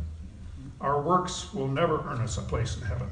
Our 0.81 1.03
works 1.03 1.53
will 1.53 1.69
never 1.69 2.03
earn 2.07 2.21
us 2.21 2.39
a 2.39 2.43
place 2.43 2.77
in 2.77 2.83
heaven. 2.83 3.09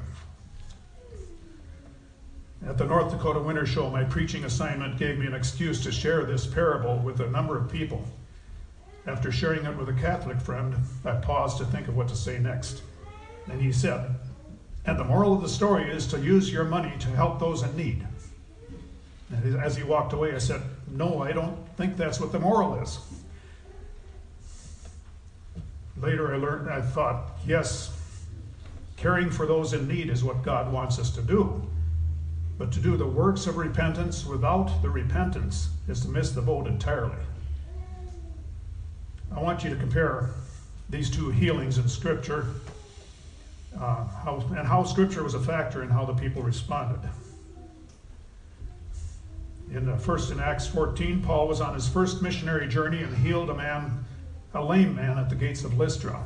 At 2.69 2.77
the 2.77 2.85
North 2.85 3.11
Dakota 3.11 3.39
Winter 3.39 3.65
Show, 3.65 3.89
my 3.89 4.03
preaching 4.03 4.45
assignment 4.45 4.99
gave 4.99 5.17
me 5.17 5.25
an 5.25 5.33
excuse 5.33 5.81
to 5.81 5.91
share 5.91 6.23
this 6.23 6.45
parable 6.45 6.99
with 6.99 7.19
a 7.19 7.27
number 7.31 7.57
of 7.57 7.67
people. 7.67 8.05
After 9.07 9.31
sharing 9.31 9.65
it 9.65 9.75
with 9.75 9.89
a 9.89 9.93
Catholic 9.93 10.39
friend, 10.39 10.75
I 11.03 11.13
paused 11.13 11.57
to 11.57 11.65
think 11.65 11.87
of 11.87 11.97
what 11.97 12.09
to 12.09 12.15
say 12.15 12.37
next. 12.37 12.83
And 13.49 13.59
he 13.59 13.71
said, 13.71 14.13
And 14.85 14.99
the 14.99 15.03
moral 15.03 15.33
of 15.33 15.41
the 15.41 15.49
story 15.49 15.89
is 15.89 16.05
to 16.07 16.19
use 16.19 16.53
your 16.53 16.63
money 16.63 16.93
to 16.99 17.07
help 17.07 17.39
those 17.39 17.63
in 17.63 17.75
need. 17.75 18.05
And 19.31 19.59
as 19.59 19.75
he 19.75 19.81
walked 19.81 20.13
away, 20.13 20.35
I 20.35 20.37
said, 20.37 20.61
No, 20.91 21.23
I 21.23 21.31
don't 21.31 21.57
think 21.75 21.97
that's 21.97 22.19
what 22.19 22.31
the 22.31 22.39
moral 22.39 22.75
is. 22.75 22.99
Later, 25.99 26.35
I 26.35 26.37
learned, 26.37 26.69
I 26.69 26.81
thought, 26.81 27.31
yes, 27.47 27.97
caring 28.95 29.31
for 29.31 29.47
those 29.47 29.73
in 29.73 29.87
need 29.87 30.11
is 30.11 30.23
what 30.23 30.43
God 30.43 30.71
wants 30.71 30.99
us 30.99 31.09
to 31.15 31.23
do. 31.23 31.67
But 32.59 32.73
to 32.73 32.79
do 32.81 32.97
the 32.97 33.07
works 33.07 33.47
of 33.47 33.55
repentance 33.55 34.25
without 34.25 34.81
the 34.81 34.89
repentance 34.89 35.69
is 35.87 36.01
to 36.01 36.09
miss 36.09 36.31
the 36.31 36.41
boat 36.41 36.67
entirely. 36.67 37.15
I 39.33 39.39
want 39.39 39.63
you 39.63 39.69
to 39.69 39.77
compare 39.77 40.31
these 40.89 41.09
two 41.09 41.29
healings 41.29 41.77
in 41.77 41.87
Scripture 41.87 42.47
uh, 43.79 44.05
how, 44.07 44.43
and 44.49 44.67
how 44.67 44.83
Scripture 44.83 45.23
was 45.23 45.35
a 45.35 45.39
factor 45.39 45.83
in 45.83 45.89
how 45.89 46.03
the 46.03 46.13
people 46.13 46.41
responded. 46.41 46.99
In 49.71 49.85
the 49.85 49.97
first 49.97 50.29
in 50.29 50.41
Acts 50.41 50.67
14, 50.67 51.21
Paul 51.21 51.47
was 51.47 51.61
on 51.61 51.75
his 51.75 51.87
first 51.87 52.21
missionary 52.21 52.67
journey 52.67 53.03
and 53.03 53.15
healed 53.15 53.49
a 53.51 53.53
man, 53.53 54.03
a 54.53 54.61
lame 54.61 54.95
man, 54.95 55.17
at 55.17 55.29
the 55.29 55.35
gates 55.35 55.63
of 55.63 55.77
Lystra. 55.77 56.21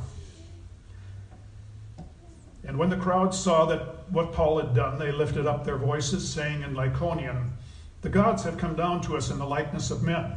And 2.66 2.80
when 2.80 2.90
the 2.90 2.98
crowd 2.98 3.36
saw 3.36 3.66
that 3.66 3.93
what 4.10 4.34
Paul 4.34 4.60
had 4.60 4.74
done, 4.74 4.98
they 4.98 5.12
lifted 5.12 5.46
up 5.46 5.64
their 5.64 5.78
voices, 5.78 6.32
saying 6.32 6.62
in 6.62 6.74
Lycaonian, 6.74 7.50
The 8.02 8.10
gods 8.10 8.44
have 8.44 8.58
come 8.58 8.76
down 8.76 9.02
to 9.02 9.18
us 9.18 9.32
in 9.32 9.40
the 9.40 9.46
likeness 9.46 9.92
of 9.92 10.04
men. 10.04 10.34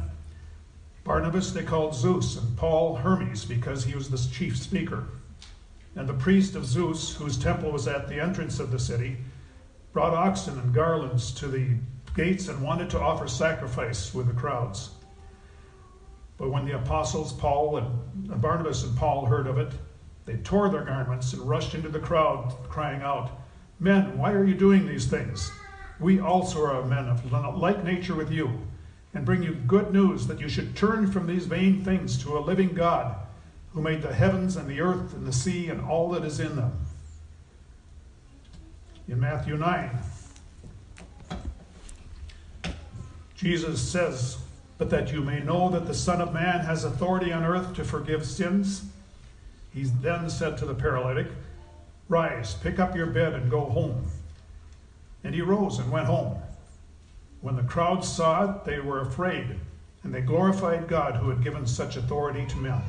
Barnabas 1.03 1.51
they 1.51 1.63
called 1.63 1.95
Zeus, 1.95 2.37
and 2.37 2.57
Paul 2.57 2.95
Hermes, 2.95 3.45
because 3.45 3.85
he 3.85 3.95
was 3.95 4.09
the 4.09 4.33
chief 4.33 4.57
speaker. 4.57 5.07
And 5.95 6.07
the 6.07 6.13
priest 6.13 6.55
of 6.55 6.65
Zeus, 6.65 7.15
whose 7.15 7.37
temple 7.37 7.71
was 7.71 7.87
at 7.87 8.07
the 8.07 8.19
entrance 8.19 8.59
of 8.59 8.71
the 8.71 8.79
city, 8.79 9.17
brought 9.93 10.13
oxen 10.13 10.59
and 10.59 10.73
garlands 10.73 11.31
to 11.31 11.47
the 11.47 11.77
gates 12.13 12.47
and 12.47 12.61
wanted 12.61 12.89
to 12.89 12.99
offer 12.99 13.27
sacrifice 13.27 14.13
with 14.13 14.27
the 14.27 14.33
crowds. 14.33 14.89
But 16.37 16.51
when 16.51 16.65
the 16.65 16.75
apostles 16.75 17.33
Paul 17.33 17.77
and 17.77 18.41
Barnabas 18.41 18.83
and 18.83 18.95
Paul 18.97 19.25
heard 19.25 19.47
of 19.47 19.57
it, 19.57 19.71
they 20.25 20.35
tore 20.37 20.69
their 20.69 20.83
garments 20.83 21.33
and 21.33 21.41
rushed 21.47 21.73
into 21.73 21.89
the 21.89 21.99
crowd, 21.99 22.53
crying 22.69 23.01
out, 23.01 23.31
Men, 23.79 24.17
why 24.17 24.31
are 24.31 24.45
you 24.45 24.55
doing 24.55 24.87
these 24.87 25.05
things? 25.05 25.51
We 25.99 26.19
also 26.19 26.65
are 26.65 26.83
men 26.85 27.07
of 27.07 27.31
like 27.57 27.83
nature 27.83 28.15
with 28.15 28.31
you, 28.31 28.67
and 29.13 29.25
bring 29.25 29.43
you 29.43 29.53
good 29.53 29.91
news 29.91 30.27
that 30.27 30.39
you 30.39 30.49
should 30.49 30.75
turn 30.75 31.11
from 31.11 31.27
these 31.27 31.45
vain 31.45 31.83
things 31.83 32.21
to 32.23 32.37
a 32.37 32.39
living 32.39 32.73
God, 32.73 33.15
who 33.73 33.81
made 33.81 34.01
the 34.01 34.13
heavens 34.13 34.55
and 34.55 34.67
the 34.69 34.81
earth 34.81 35.13
and 35.13 35.25
the 35.25 35.33
sea 35.33 35.69
and 35.69 35.81
all 35.81 36.09
that 36.11 36.23
is 36.23 36.39
in 36.39 36.55
them. 36.55 36.73
In 39.07 39.19
Matthew 39.19 39.57
9, 39.57 39.97
Jesus 43.35 43.81
says 43.81 44.37
but 44.77 44.89
that 44.91 45.11
you 45.11 45.21
may 45.21 45.39
know 45.39 45.69
that 45.69 45.87
the 45.87 45.93
Son 45.93 46.21
of 46.21 46.33
Man 46.33 46.59
has 46.59 46.83
authority 46.83 47.31
on 47.31 47.43
earth 47.43 47.73
to 47.75 47.83
forgive 47.83 48.25
sins. 48.25 48.83
He 49.73 49.83
then 49.83 50.29
said 50.29 50.57
to 50.59 50.65
the 50.65 50.75
paralytic, 50.75 51.27
Rise, 52.09 52.53
pick 52.55 52.79
up 52.79 52.95
your 52.95 53.07
bed, 53.07 53.33
and 53.33 53.51
go 53.51 53.65
home. 53.65 54.05
And 55.23 55.35
he 55.35 55.41
rose 55.41 55.79
and 55.79 55.91
went 55.91 56.07
home. 56.07 56.37
When 57.41 57.55
the 57.55 57.63
crowd 57.63 58.05
saw 58.05 58.49
it, 58.49 58.65
they 58.65 58.79
were 58.79 59.01
afraid, 59.01 59.59
and 60.03 60.13
they 60.13 60.21
glorified 60.21 60.87
God 60.87 61.15
who 61.15 61.29
had 61.29 61.43
given 61.43 61.67
such 61.67 61.97
authority 61.97 62.45
to 62.47 62.57
men. 62.57 62.81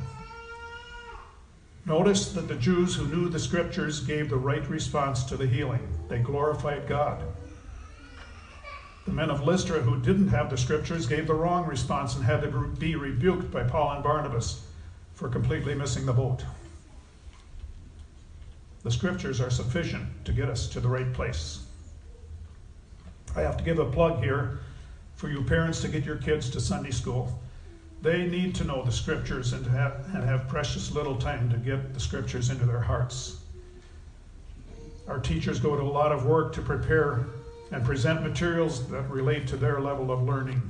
Notice 1.85 2.31
that 2.33 2.47
the 2.47 2.55
Jews 2.55 2.95
who 2.95 3.07
knew 3.07 3.29
the 3.29 3.39
scriptures 3.39 3.99
gave 3.99 4.29
the 4.29 4.37
right 4.37 4.67
response 4.69 5.23
to 5.25 5.37
the 5.37 5.47
healing. 5.47 5.87
They 6.07 6.19
glorified 6.19 6.87
God. 6.87 7.23
The 9.05 9.11
men 9.11 9.31
of 9.31 9.43
Lystra 9.43 9.79
who 9.79 9.99
didn't 9.99 10.27
have 10.27 10.49
the 10.49 10.57
scriptures 10.57 11.07
gave 11.07 11.25
the 11.25 11.33
wrong 11.33 11.65
response 11.65 12.15
and 12.15 12.23
had 12.23 12.43
to 12.43 12.67
be 12.77 12.95
rebuked 12.95 13.49
by 13.51 13.63
Paul 13.63 13.93
and 13.93 14.03
Barnabas 14.03 14.67
for 15.15 15.29
completely 15.29 15.73
missing 15.73 16.05
the 16.05 16.13
boat. 16.13 16.43
The 18.83 18.91
scriptures 18.91 19.41
are 19.41 19.49
sufficient 19.49 20.25
to 20.25 20.31
get 20.31 20.49
us 20.49 20.67
to 20.67 20.79
the 20.79 20.87
right 20.87 21.11
place. 21.13 21.65
I 23.35 23.41
have 23.41 23.57
to 23.57 23.63
give 23.63 23.79
a 23.79 23.85
plug 23.85 24.23
here 24.23 24.59
for 25.15 25.29
you 25.29 25.43
parents 25.43 25.81
to 25.81 25.89
get 25.89 26.05
your 26.05 26.15
kids 26.15 26.49
to 26.51 26.61
Sunday 26.61 26.91
school. 26.91 27.37
They 28.01 28.25
need 28.25 28.55
to 28.55 28.63
know 28.63 28.83
the 28.83 28.91
scriptures 28.91 29.51
and 29.51 29.65
have, 29.67 30.05
and 30.13 30.23
have 30.23 30.47
precious 30.47 30.91
little 30.91 31.17
time 31.17 31.49
to 31.49 31.57
get 31.57 31.93
the 31.93 31.99
scriptures 31.99 32.49
into 32.49 32.65
their 32.65 32.79
hearts. 32.79 33.41
Our 35.09 35.19
teachers 35.19 35.59
go 35.59 35.75
to 35.75 35.81
a 35.81 35.83
lot 35.83 36.13
of 36.13 36.25
work 36.25 36.53
to 36.53 36.61
prepare 36.61 37.25
and 37.71 37.83
present 37.83 38.23
materials 38.23 38.87
that 38.89 39.09
relate 39.09 39.47
to 39.47 39.57
their 39.57 39.81
level 39.81 40.11
of 40.11 40.23
learning. 40.23 40.61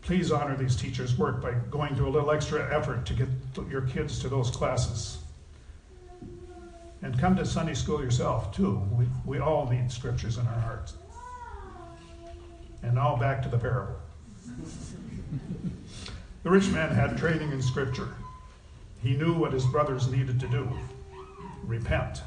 Please 0.00 0.32
honor 0.32 0.56
these 0.56 0.74
teachers' 0.74 1.18
work 1.18 1.42
by 1.42 1.52
going 1.70 1.94
to 1.96 2.06
a 2.06 2.08
little 2.08 2.30
extra 2.30 2.74
effort 2.74 3.04
to 3.04 3.12
get 3.12 3.28
your 3.68 3.82
kids 3.82 4.18
to 4.20 4.28
those 4.30 4.50
classes. 4.50 5.18
And 7.02 7.18
come 7.18 7.36
to 7.36 7.46
Sunday 7.46 7.74
school 7.74 8.02
yourself, 8.02 8.54
too. 8.54 8.82
We, 8.92 9.06
we 9.24 9.38
all 9.38 9.68
need 9.68 9.90
scriptures 9.90 10.36
in 10.36 10.46
our 10.46 10.60
hearts. 10.60 10.94
And 12.82 12.94
now 12.94 13.16
back 13.16 13.42
to 13.42 13.48
the 13.48 13.58
parable. 13.58 13.96
the 16.42 16.50
rich 16.50 16.68
man 16.70 16.94
had 16.94 17.16
training 17.16 17.52
in 17.52 17.62
scripture. 17.62 18.08
He 19.02 19.16
knew 19.16 19.32
what 19.32 19.52
his 19.52 19.64
brothers 19.66 20.10
needed 20.10 20.40
to 20.40 20.48
do 20.48 20.68
repent. 21.64 22.22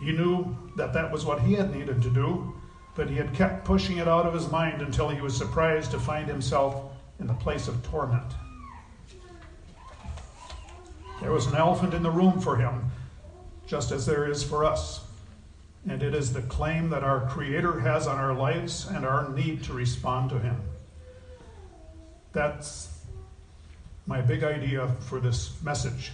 He 0.00 0.12
knew 0.12 0.56
that 0.76 0.92
that 0.92 1.10
was 1.10 1.24
what 1.24 1.40
he 1.40 1.54
had 1.54 1.74
needed 1.74 2.00
to 2.02 2.10
do, 2.10 2.54
but 2.94 3.10
he 3.10 3.16
had 3.16 3.34
kept 3.34 3.64
pushing 3.64 3.98
it 3.98 4.06
out 4.06 4.26
of 4.26 4.32
his 4.32 4.50
mind 4.50 4.80
until 4.80 5.08
he 5.08 5.20
was 5.20 5.36
surprised 5.36 5.90
to 5.90 5.98
find 5.98 6.28
himself 6.28 6.92
in 7.18 7.26
the 7.26 7.34
place 7.34 7.66
of 7.66 7.82
torment. 7.82 8.32
There 11.20 11.32
was 11.32 11.46
an 11.46 11.56
elephant 11.56 11.94
in 11.94 12.02
the 12.02 12.10
room 12.10 12.40
for 12.40 12.56
him, 12.56 12.90
just 13.66 13.90
as 13.90 14.06
there 14.06 14.30
is 14.30 14.42
for 14.42 14.64
us. 14.64 15.00
And 15.88 16.02
it 16.02 16.14
is 16.14 16.32
the 16.32 16.42
claim 16.42 16.90
that 16.90 17.02
our 17.02 17.26
Creator 17.28 17.80
has 17.80 18.06
on 18.06 18.18
our 18.18 18.34
lives 18.34 18.86
and 18.88 19.06
our 19.06 19.28
need 19.30 19.62
to 19.64 19.72
respond 19.72 20.30
to 20.30 20.38
Him. 20.38 20.60
That's 22.32 22.88
my 24.06 24.20
big 24.20 24.44
idea 24.44 24.88
for 25.00 25.20
this 25.20 25.60
message. 25.62 26.12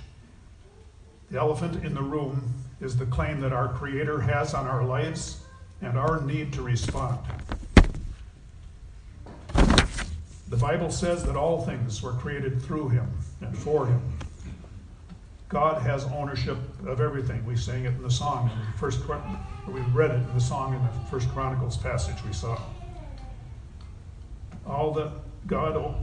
The 1.30 1.38
elephant 1.38 1.84
in 1.84 1.94
the 1.94 2.02
room 2.02 2.54
is 2.80 2.96
the 2.96 3.06
claim 3.06 3.40
that 3.40 3.52
our 3.52 3.68
Creator 3.68 4.20
has 4.20 4.54
on 4.54 4.66
our 4.66 4.84
lives 4.84 5.40
and 5.80 5.98
our 5.98 6.20
need 6.20 6.52
to 6.52 6.62
respond. 6.62 7.18
The 10.48 10.56
Bible 10.56 10.90
says 10.90 11.24
that 11.24 11.34
all 11.34 11.62
things 11.62 12.00
were 12.00 12.12
created 12.12 12.62
through 12.62 12.90
Him 12.90 13.10
and 13.40 13.56
for 13.56 13.86
Him. 13.86 14.00
God 15.54 15.80
has 15.82 16.04
ownership 16.06 16.58
of 16.84 17.00
everything. 17.00 17.46
We 17.46 17.54
sang 17.54 17.84
it 17.84 17.90
in 17.90 18.02
the 18.02 18.10
song 18.10 18.50
in 18.50 18.58
the 18.58 18.76
first 18.76 18.98
we 19.68 19.80
read 19.92 20.10
it 20.10 20.14
in 20.14 20.34
the 20.34 20.40
song 20.40 20.74
in 20.74 20.82
the 20.82 21.08
first 21.08 21.28
Chronicles 21.28 21.76
passage 21.76 22.16
we 22.26 22.32
saw. 22.32 22.58
All 24.66 24.92
that 24.94 25.12
God 25.46 25.94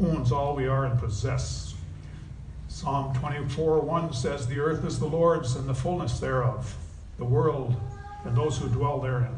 owns 0.00 0.30
all 0.30 0.54
we 0.54 0.68
are 0.68 0.86
and 0.86 0.96
possess. 1.00 1.74
Psalm 2.68 3.12
24 3.16 3.80
1 3.80 4.12
says, 4.12 4.46
The 4.46 4.60
earth 4.60 4.84
is 4.84 5.00
the 5.00 5.06
Lord's 5.06 5.56
and 5.56 5.68
the 5.68 5.74
fullness 5.74 6.20
thereof, 6.20 6.76
the 7.18 7.24
world 7.24 7.74
and 8.24 8.36
those 8.36 8.56
who 8.56 8.68
dwell 8.68 9.00
therein. 9.00 9.36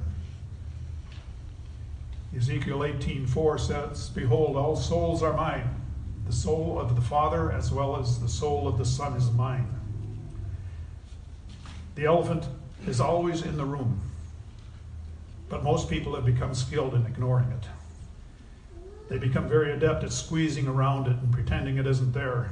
Ezekiel 2.36 2.84
18 2.84 3.26
4 3.26 3.56
says, 3.56 4.10
Behold, 4.10 4.58
all 4.58 4.76
souls 4.76 5.22
are 5.22 5.32
mine. 5.32 5.81
The 6.26 6.32
soul 6.32 6.78
of 6.78 6.94
the 6.94 7.02
Father 7.02 7.52
as 7.52 7.72
well 7.72 7.98
as 7.98 8.20
the 8.20 8.28
soul 8.28 8.68
of 8.68 8.78
the 8.78 8.84
Son 8.84 9.14
is 9.14 9.30
mine. 9.30 9.68
The 11.94 12.04
elephant 12.04 12.46
is 12.86 13.00
always 13.00 13.42
in 13.42 13.56
the 13.56 13.64
room, 13.64 14.00
but 15.48 15.62
most 15.62 15.90
people 15.90 16.14
have 16.14 16.24
become 16.24 16.54
skilled 16.54 16.94
in 16.94 17.04
ignoring 17.06 17.50
it. 17.50 17.66
They 19.08 19.18
become 19.18 19.48
very 19.48 19.72
adept 19.72 20.04
at 20.04 20.12
squeezing 20.12 20.66
around 20.66 21.06
it 21.06 21.16
and 21.16 21.30
pretending 21.32 21.76
it 21.76 21.86
isn't 21.86 22.12
there. 22.12 22.50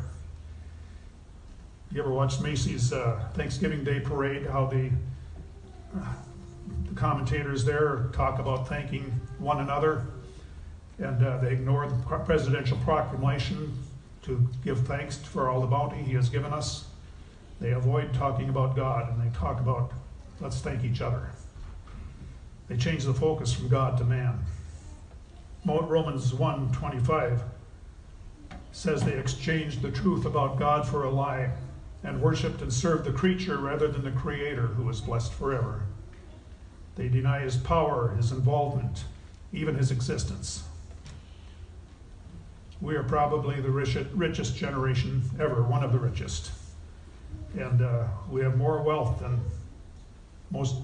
You 1.90 2.02
ever 2.02 2.12
watched 2.12 2.40
Macy's 2.40 2.92
uh, 2.92 3.24
Thanksgiving 3.35 3.83
Day 3.83 3.98
parade? 3.98 4.46
How 4.46 4.66
the, 4.66 4.90
uh, 5.96 6.04
the 6.88 6.94
commentators 6.94 7.64
there 7.64 8.11
talk 8.12 8.38
about 8.38 8.68
thanking 8.68 9.04
one 9.38 9.61
another 9.61 10.06
and 11.00 11.26
uh, 11.26 11.38
they 11.38 11.52
ignore 11.52 11.88
the 11.88 12.18
presidential 12.18 12.76
proclamation 12.78 13.72
to 14.22 14.46
give 14.62 14.86
thanks 14.86 15.16
for 15.16 15.48
all 15.48 15.60
the 15.60 15.66
bounty 15.66 16.02
he 16.02 16.12
has 16.12 16.28
given 16.28 16.52
us. 16.52 16.84
They 17.58 17.72
avoid 17.72 18.12
talking 18.12 18.50
about 18.50 18.76
God 18.76 19.10
and 19.10 19.20
they 19.20 19.36
talk 19.36 19.60
about 19.60 19.92
let's 20.40 20.60
thank 20.60 20.84
each 20.84 21.00
other. 21.00 21.30
They 22.68 22.76
change 22.76 23.04
the 23.04 23.14
focus 23.14 23.52
from 23.52 23.68
God 23.68 23.98
to 23.98 24.04
man. 24.04 24.38
Romans 25.66 26.32
1:25 26.32 27.40
says 28.72 29.02
they 29.02 29.18
exchanged 29.18 29.82
the 29.82 29.90
truth 29.90 30.24
about 30.24 30.58
God 30.58 30.86
for 30.86 31.04
a 31.04 31.10
lie 31.10 31.50
and 32.02 32.22
worshiped 32.22 32.62
and 32.62 32.72
served 32.72 33.04
the 33.04 33.12
creature 33.12 33.58
rather 33.58 33.88
than 33.88 34.04
the 34.04 34.10
creator 34.12 34.68
who 34.68 34.88
is 34.88 35.00
blessed 35.00 35.32
forever. 35.32 35.82
They 36.96 37.08
deny 37.08 37.40
his 37.40 37.56
power, 37.56 38.14
his 38.16 38.32
involvement, 38.32 39.04
even 39.52 39.74
his 39.74 39.90
existence 39.90 40.64
we 42.80 42.96
are 42.96 43.02
probably 43.02 43.60
the 43.60 43.70
richest 43.70 44.56
generation 44.56 45.22
ever, 45.38 45.62
one 45.62 45.84
of 45.84 45.92
the 45.92 45.98
richest. 45.98 46.52
And 47.54 47.82
uh, 47.82 48.04
we 48.30 48.40
have 48.42 48.56
more 48.56 48.82
wealth 48.82 49.20
than 49.20 49.40
most 50.50 50.76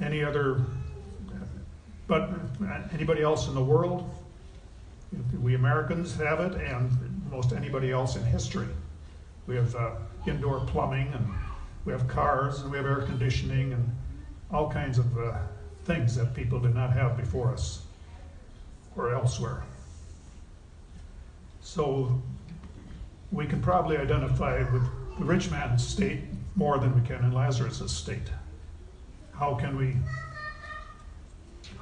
any 0.00 0.24
other, 0.24 0.62
but 2.06 2.30
anybody 2.92 3.22
else 3.22 3.48
in 3.48 3.54
the 3.54 3.64
world. 3.64 4.10
We 5.40 5.54
Americans 5.54 6.16
have 6.16 6.40
it, 6.40 6.54
and 6.60 6.90
most 7.30 7.52
anybody 7.52 7.92
else 7.92 8.16
in 8.16 8.24
history. 8.24 8.66
We 9.46 9.54
have 9.56 9.74
uh, 9.76 9.92
indoor 10.26 10.60
plumbing, 10.66 11.12
and 11.12 11.26
we 11.84 11.92
have 11.92 12.08
cars, 12.08 12.62
and 12.62 12.70
we 12.70 12.78
have 12.78 12.86
air 12.86 13.02
conditioning, 13.02 13.72
and 13.72 13.96
all 14.50 14.70
kinds 14.70 14.98
of 14.98 15.16
uh, 15.16 15.36
things 15.84 16.16
that 16.16 16.34
people 16.34 16.58
did 16.58 16.74
not 16.74 16.92
have 16.92 17.16
before 17.16 17.52
us 17.52 17.82
or 18.96 19.14
elsewhere. 19.14 19.62
So 21.64 22.22
we 23.32 23.46
can 23.46 23.60
probably 23.60 23.96
identify 23.96 24.58
with 24.70 24.82
the 25.18 25.24
rich 25.24 25.50
man's 25.50 25.84
state 25.84 26.20
more 26.54 26.78
than 26.78 26.94
we 26.94 27.04
can 27.04 27.24
in 27.24 27.32
Lazarus' 27.32 27.90
state. 27.90 28.30
How 29.32 29.54
can 29.54 29.76
we, 29.76 29.96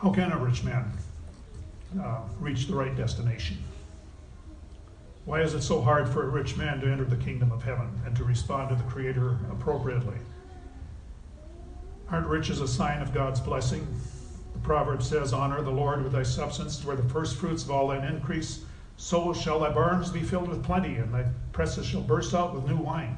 how 0.00 0.12
can 0.12 0.30
a 0.30 0.38
rich 0.38 0.62
man 0.62 0.90
uh, 2.00 2.20
reach 2.38 2.68
the 2.68 2.76
right 2.76 2.96
destination? 2.96 3.58
Why 5.24 5.42
is 5.42 5.52
it 5.52 5.62
so 5.62 5.82
hard 5.82 6.08
for 6.08 6.22
a 6.22 6.28
rich 6.28 6.56
man 6.56 6.80
to 6.80 6.86
enter 6.86 7.04
the 7.04 7.16
kingdom 7.16 7.50
of 7.50 7.64
heaven 7.64 7.90
and 8.06 8.16
to 8.16 8.24
respond 8.24 8.68
to 8.68 8.76
the 8.76 8.88
Creator 8.88 9.36
appropriately? 9.50 10.16
Aren't 12.08 12.28
riches 12.28 12.60
a 12.60 12.68
sign 12.68 13.02
of 13.02 13.12
God's 13.12 13.40
blessing? 13.40 13.84
The 14.52 14.60
proverb 14.60 15.02
says, 15.02 15.32
Honor 15.32 15.60
the 15.60 15.70
Lord 15.70 16.04
with 16.04 16.12
thy 16.12 16.22
substance, 16.22 16.84
where 16.84 16.96
the 16.96 17.08
first 17.08 17.36
fruits 17.36 17.64
of 17.64 17.72
all 17.72 17.88
thine 17.88 18.04
increase 18.04 18.64
so 19.02 19.32
shall 19.32 19.58
thy 19.58 19.68
barns 19.68 20.10
be 20.10 20.22
filled 20.22 20.48
with 20.48 20.62
plenty, 20.62 20.94
and 20.94 21.12
thy 21.12 21.24
presses 21.50 21.84
shall 21.84 22.02
burst 22.02 22.34
out 22.34 22.54
with 22.54 22.68
new 22.68 22.76
wine. 22.76 23.16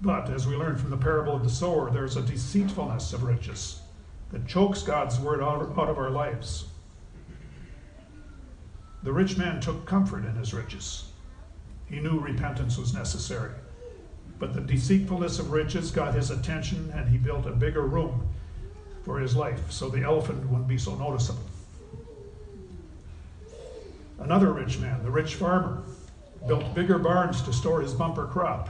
But 0.00 0.28
as 0.30 0.48
we 0.48 0.56
learn 0.56 0.76
from 0.76 0.90
the 0.90 0.96
parable 0.96 1.36
of 1.36 1.44
the 1.44 1.48
sower, 1.48 1.92
there's 1.92 2.16
a 2.16 2.22
deceitfulness 2.22 3.12
of 3.12 3.22
riches 3.22 3.80
that 4.32 4.48
chokes 4.48 4.82
God's 4.82 5.20
word 5.20 5.40
out, 5.40 5.62
of 5.62 5.96
our 5.96 6.10
lives. 6.10 6.64
The 9.04 9.12
rich 9.12 9.38
man 9.38 9.60
took 9.60 9.86
comfort 9.86 10.24
in 10.24 10.34
his 10.34 10.52
riches. 10.52 11.04
He 11.86 12.00
knew 12.00 12.18
repentance 12.18 12.76
was 12.76 12.92
necessary. 12.92 13.52
But 14.40 14.54
the 14.54 14.60
deceitfulness 14.60 15.38
of 15.38 15.52
riches 15.52 15.92
got 15.92 16.14
his 16.14 16.32
attention, 16.32 16.90
and 16.96 17.08
he 17.08 17.16
built 17.16 17.46
a 17.46 17.52
bigger 17.52 17.82
room 17.82 18.26
for 19.04 19.20
his 19.20 19.36
life, 19.36 19.70
so 19.70 19.88
the 19.88 20.02
elephant 20.02 20.44
wouldn't 20.48 20.66
be 20.66 20.78
so 20.78 20.96
noticeable. 20.96 21.51
Another 24.18 24.52
rich 24.52 24.78
man, 24.78 25.02
the 25.02 25.10
rich 25.10 25.34
farmer, 25.34 25.82
built 26.46 26.74
bigger 26.74 26.98
barns 26.98 27.42
to 27.42 27.52
store 27.52 27.80
his 27.80 27.94
bumper 27.94 28.26
crop. 28.26 28.68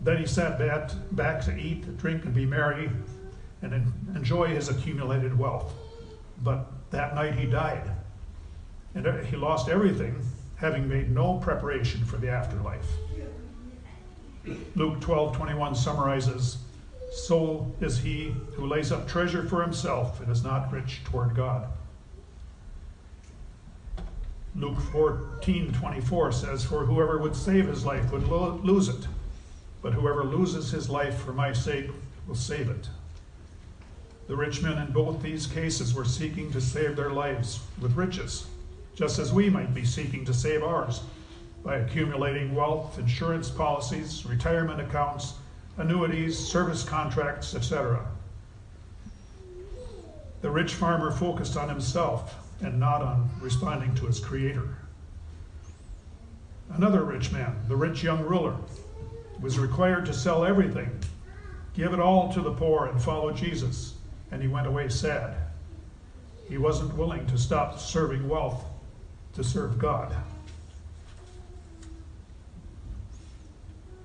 Then 0.00 0.18
he 0.18 0.26
sat 0.26 0.58
back, 0.58 1.40
to 1.42 1.56
eat, 1.56 1.96
drink, 1.96 2.24
and 2.24 2.34
be 2.34 2.46
merry, 2.46 2.90
and 3.62 3.92
enjoy 4.14 4.48
his 4.48 4.68
accumulated 4.68 5.36
wealth. 5.36 5.72
But 6.42 6.66
that 6.90 7.14
night 7.14 7.34
he 7.34 7.46
died, 7.46 7.90
and 8.94 9.06
uh, 9.06 9.16
he 9.18 9.36
lost 9.36 9.68
everything, 9.68 10.22
having 10.56 10.88
made 10.88 11.10
no 11.10 11.38
preparation 11.38 12.04
for 12.04 12.18
the 12.18 12.28
afterlife. 12.28 12.86
Luke 14.74 15.00
12 15.00 15.36
21 15.36 15.74
summarizes 15.74 16.58
So 17.10 17.74
is 17.80 17.98
he 17.98 18.34
who 18.54 18.66
lays 18.66 18.92
up 18.92 19.08
treasure 19.08 19.42
for 19.48 19.62
himself 19.62 20.20
and 20.20 20.30
is 20.30 20.44
not 20.44 20.72
rich 20.72 21.02
toward 21.04 21.34
God. 21.34 21.68
Luke 24.58 24.80
14 24.90 25.72
24 25.74 26.32
says, 26.32 26.64
For 26.64 26.86
whoever 26.86 27.18
would 27.18 27.36
save 27.36 27.66
his 27.66 27.84
life 27.84 28.10
would 28.10 28.26
lo- 28.26 28.58
lose 28.64 28.88
it, 28.88 29.06
but 29.82 29.92
whoever 29.92 30.24
loses 30.24 30.70
his 30.70 30.88
life 30.88 31.18
for 31.18 31.34
my 31.34 31.52
sake 31.52 31.90
will 32.26 32.34
save 32.34 32.70
it. 32.70 32.88
The 34.28 34.36
rich 34.36 34.62
men 34.62 34.78
in 34.78 34.92
both 34.92 35.22
these 35.22 35.46
cases 35.46 35.94
were 35.94 36.06
seeking 36.06 36.50
to 36.52 36.60
save 36.60 36.96
their 36.96 37.10
lives 37.10 37.60
with 37.82 37.96
riches, 37.96 38.46
just 38.94 39.18
as 39.18 39.30
we 39.32 39.50
might 39.50 39.74
be 39.74 39.84
seeking 39.84 40.24
to 40.24 40.32
save 40.32 40.62
ours 40.62 41.02
by 41.62 41.76
accumulating 41.76 42.54
wealth, 42.54 42.98
insurance 42.98 43.50
policies, 43.50 44.24
retirement 44.24 44.80
accounts, 44.80 45.34
annuities, 45.76 46.38
service 46.38 46.82
contracts, 46.82 47.54
etc. 47.54 48.06
The 50.40 50.50
rich 50.50 50.72
farmer 50.74 51.10
focused 51.10 51.58
on 51.58 51.68
himself 51.68 52.45
and 52.60 52.78
not 52.78 53.02
on 53.02 53.30
responding 53.40 53.94
to 53.96 54.06
his 54.06 54.20
creator. 54.20 54.76
Another 56.70 57.04
rich 57.04 57.32
man, 57.32 57.56
the 57.68 57.76
rich 57.76 58.02
young 58.02 58.24
ruler, 58.24 58.56
was 59.40 59.58
required 59.58 60.06
to 60.06 60.12
sell 60.12 60.44
everything, 60.44 60.90
give 61.74 61.92
it 61.92 62.00
all 62.00 62.32
to 62.32 62.40
the 62.40 62.52
poor, 62.52 62.86
and 62.86 63.00
follow 63.00 63.32
Jesus, 63.32 63.94
and 64.30 64.42
he 64.42 64.48
went 64.48 64.66
away 64.66 64.88
sad. 64.88 65.36
He 66.48 66.58
wasn't 66.58 66.96
willing 66.96 67.26
to 67.26 67.38
stop 67.38 67.78
serving 67.78 68.28
wealth 68.28 68.64
to 69.34 69.44
serve 69.44 69.78
God. 69.78 70.14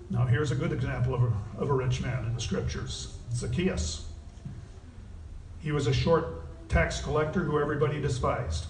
Now, 0.10 0.26
here's 0.26 0.52
a 0.52 0.56
good 0.56 0.74
example 0.74 1.14
of 1.16 1.24
a, 1.24 1.34
of 1.58 1.70
a 1.70 1.74
rich 1.74 2.02
man 2.02 2.26
in 2.26 2.34
the 2.36 2.42
scriptures 2.42 3.18
Zacchaeus. 3.34 4.08
He 5.62 5.72
was 5.72 5.88
a 5.88 5.94
short 5.94 6.42
tax 6.72 7.02
collector 7.02 7.42
who 7.42 7.60
everybody 7.60 8.00
despised. 8.00 8.66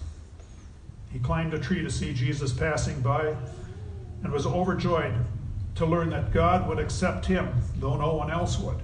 He 1.12 1.20
climbed 1.20 1.54
a 1.54 1.58
tree 1.58 1.82
to 1.82 1.90
see 1.90 2.12
Jesus 2.12 2.52
passing 2.52 3.00
by 3.00 3.36
and 4.24 4.32
was 4.32 4.44
overjoyed 4.44 5.14
to 5.76 5.86
learn 5.86 6.10
that 6.10 6.32
God 6.32 6.68
would 6.68 6.80
accept 6.80 7.26
him, 7.26 7.54
though 7.76 7.96
no 7.96 8.14
one 8.14 8.28
else 8.28 8.58
would. 8.58 8.80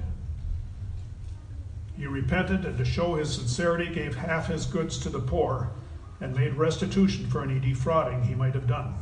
He 1.97 2.07
repented 2.07 2.65
and, 2.65 2.79
to 2.79 2.85
show 2.85 3.17
his 3.17 3.35
sincerity, 3.35 3.93
gave 3.93 4.15
half 4.15 4.47
his 4.47 4.67
goods 4.67 4.99
to 5.01 5.09
the 5.09 5.19
poor 5.19 5.73
and 6.21 6.37
made 6.37 6.55
restitution 6.55 7.29
for 7.29 7.43
any 7.43 7.59
defrauding 7.59 8.23
he 8.23 8.37
might 8.37 8.55
have 8.55 8.69
done. 8.69 8.95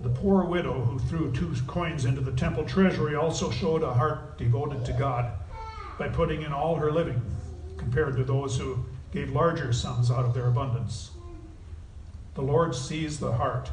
The 0.00 0.10
poor 0.10 0.44
widow 0.44 0.84
who 0.84 1.00
threw 1.00 1.32
two 1.32 1.52
coins 1.66 2.04
into 2.04 2.20
the 2.20 2.32
temple 2.32 2.64
treasury 2.64 3.16
also 3.16 3.50
showed 3.50 3.82
a 3.82 3.92
heart 3.92 4.38
devoted 4.38 4.84
to 4.84 4.92
God 4.92 5.32
by 5.98 6.08
putting 6.08 6.42
in 6.42 6.52
all 6.52 6.76
her 6.76 6.90
living, 6.90 7.22
compared 7.76 8.16
to 8.16 8.24
those 8.24 8.58
who 8.58 8.84
gave 9.12 9.30
larger 9.30 9.72
sums 9.72 10.10
out 10.10 10.24
of 10.24 10.34
their 10.34 10.48
abundance. 10.48 11.10
The 12.34 12.42
Lord 12.42 12.74
sees 12.74 13.20
the 13.20 13.32
heart. 13.32 13.70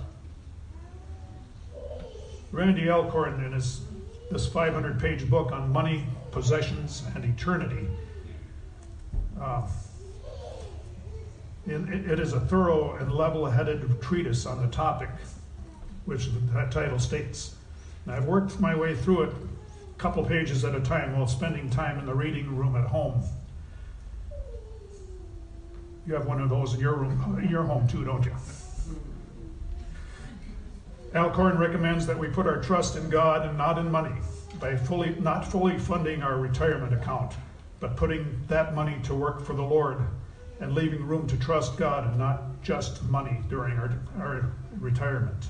Randy 2.52 2.90
Alcorn, 2.90 3.44
in 3.44 3.54
his 3.54 3.82
this 4.30 4.48
500 4.48 5.00
page 5.00 5.30
book 5.30 5.52
on 5.52 5.72
money, 5.72 6.06
possessions, 6.32 7.04
and 7.16 7.26
eternity, 7.26 7.88
uh, 9.42 9.68
it, 11.68 12.12
it 12.12 12.20
is 12.20 12.34
a 12.34 12.40
thorough 12.40 12.96
and 12.96 13.12
level 13.12 13.46
headed 13.46 14.02
treatise 14.02 14.46
on 14.46 14.62
the 14.62 14.68
topic, 14.68 15.10
which 16.06 16.30
the 16.54 16.68
title 16.72 16.98
states. 16.98 17.56
And 18.06 18.16
I've 18.16 18.26
worked 18.26 18.60
my 18.60 18.76
way 18.76 18.96
through 18.96 19.24
it 19.24 19.34
couple 20.02 20.26
pages 20.26 20.66
at 20.66 20.74
a 20.74 20.80
time 20.80 21.16
while 21.16 21.28
spending 21.28 21.70
time 21.70 22.00
in 22.00 22.08
the 22.08 22.14
reading 22.14 22.56
room 22.56 22.76
at 22.76 22.86
home. 22.86 23.22
You 26.08 26.16
have 26.16 26.26
one 26.26 26.42
of 26.42 26.50
those 26.50 26.74
in 26.74 26.80
your 26.80 26.96
room, 26.96 27.40
in 27.40 27.50
your 27.50 27.62
home 27.62 27.88
too, 27.88 28.04
don't 28.04 28.26
you? 28.26 28.34
Alcorn 31.14 31.60
recommends 31.60 32.08
that 32.08 32.18
we 32.18 32.28
put 32.30 32.48
our 32.48 32.60
trust 32.60 32.96
in 32.96 33.12
God 33.12 33.48
and 33.48 33.56
not 33.56 33.78
in 33.78 33.92
money 33.92 34.16
by 34.60 34.76
fully, 34.76 35.16
not 35.20 35.46
fully 35.46 35.78
funding 35.78 36.24
our 36.24 36.40
retirement 36.40 36.96
account, 36.96 37.36
but 37.80 37.96
putting 37.96 38.42
that 38.48 38.74
money 38.74 38.98
to 39.04 39.14
work 39.14 39.46
for 39.46 39.54
the 39.54 39.62
Lord 39.62 40.00
and 40.62 40.74
leaving 40.74 41.06
room 41.06 41.28
to 41.28 41.38
trust 41.38 41.78
God 41.78 42.08
and 42.08 42.18
not 42.18 42.64
just 42.64 43.04
money 43.04 43.42
during 43.50 43.78
our, 43.78 43.94
our 44.18 44.52
retirement. 44.80 45.46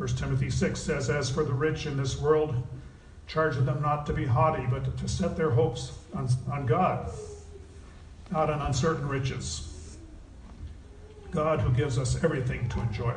1 0.00 0.08
Timothy 0.16 0.48
6 0.48 0.80
says, 0.80 1.10
As 1.10 1.28
for 1.28 1.44
the 1.44 1.52
rich 1.52 1.84
in 1.84 1.94
this 1.94 2.18
world, 2.18 2.54
charge 3.26 3.54
them 3.56 3.82
not 3.82 4.06
to 4.06 4.14
be 4.14 4.24
haughty, 4.24 4.64
but 4.70 4.96
to 4.96 5.06
set 5.06 5.36
their 5.36 5.50
hopes 5.50 5.92
on, 6.14 6.26
on 6.50 6.64
God, 6.64 7.12
not 8.30 8.48
on 8.48 8.62
uncertain 8.62 9.06
riches. 9.06 9.98
God 11.30 11.60
who 11.60 11.70
gives 11.74 11.98
us 11.98 12.24
everything 12.24 12.66
to 12.70 12.80
enjoy. 12.80 13.14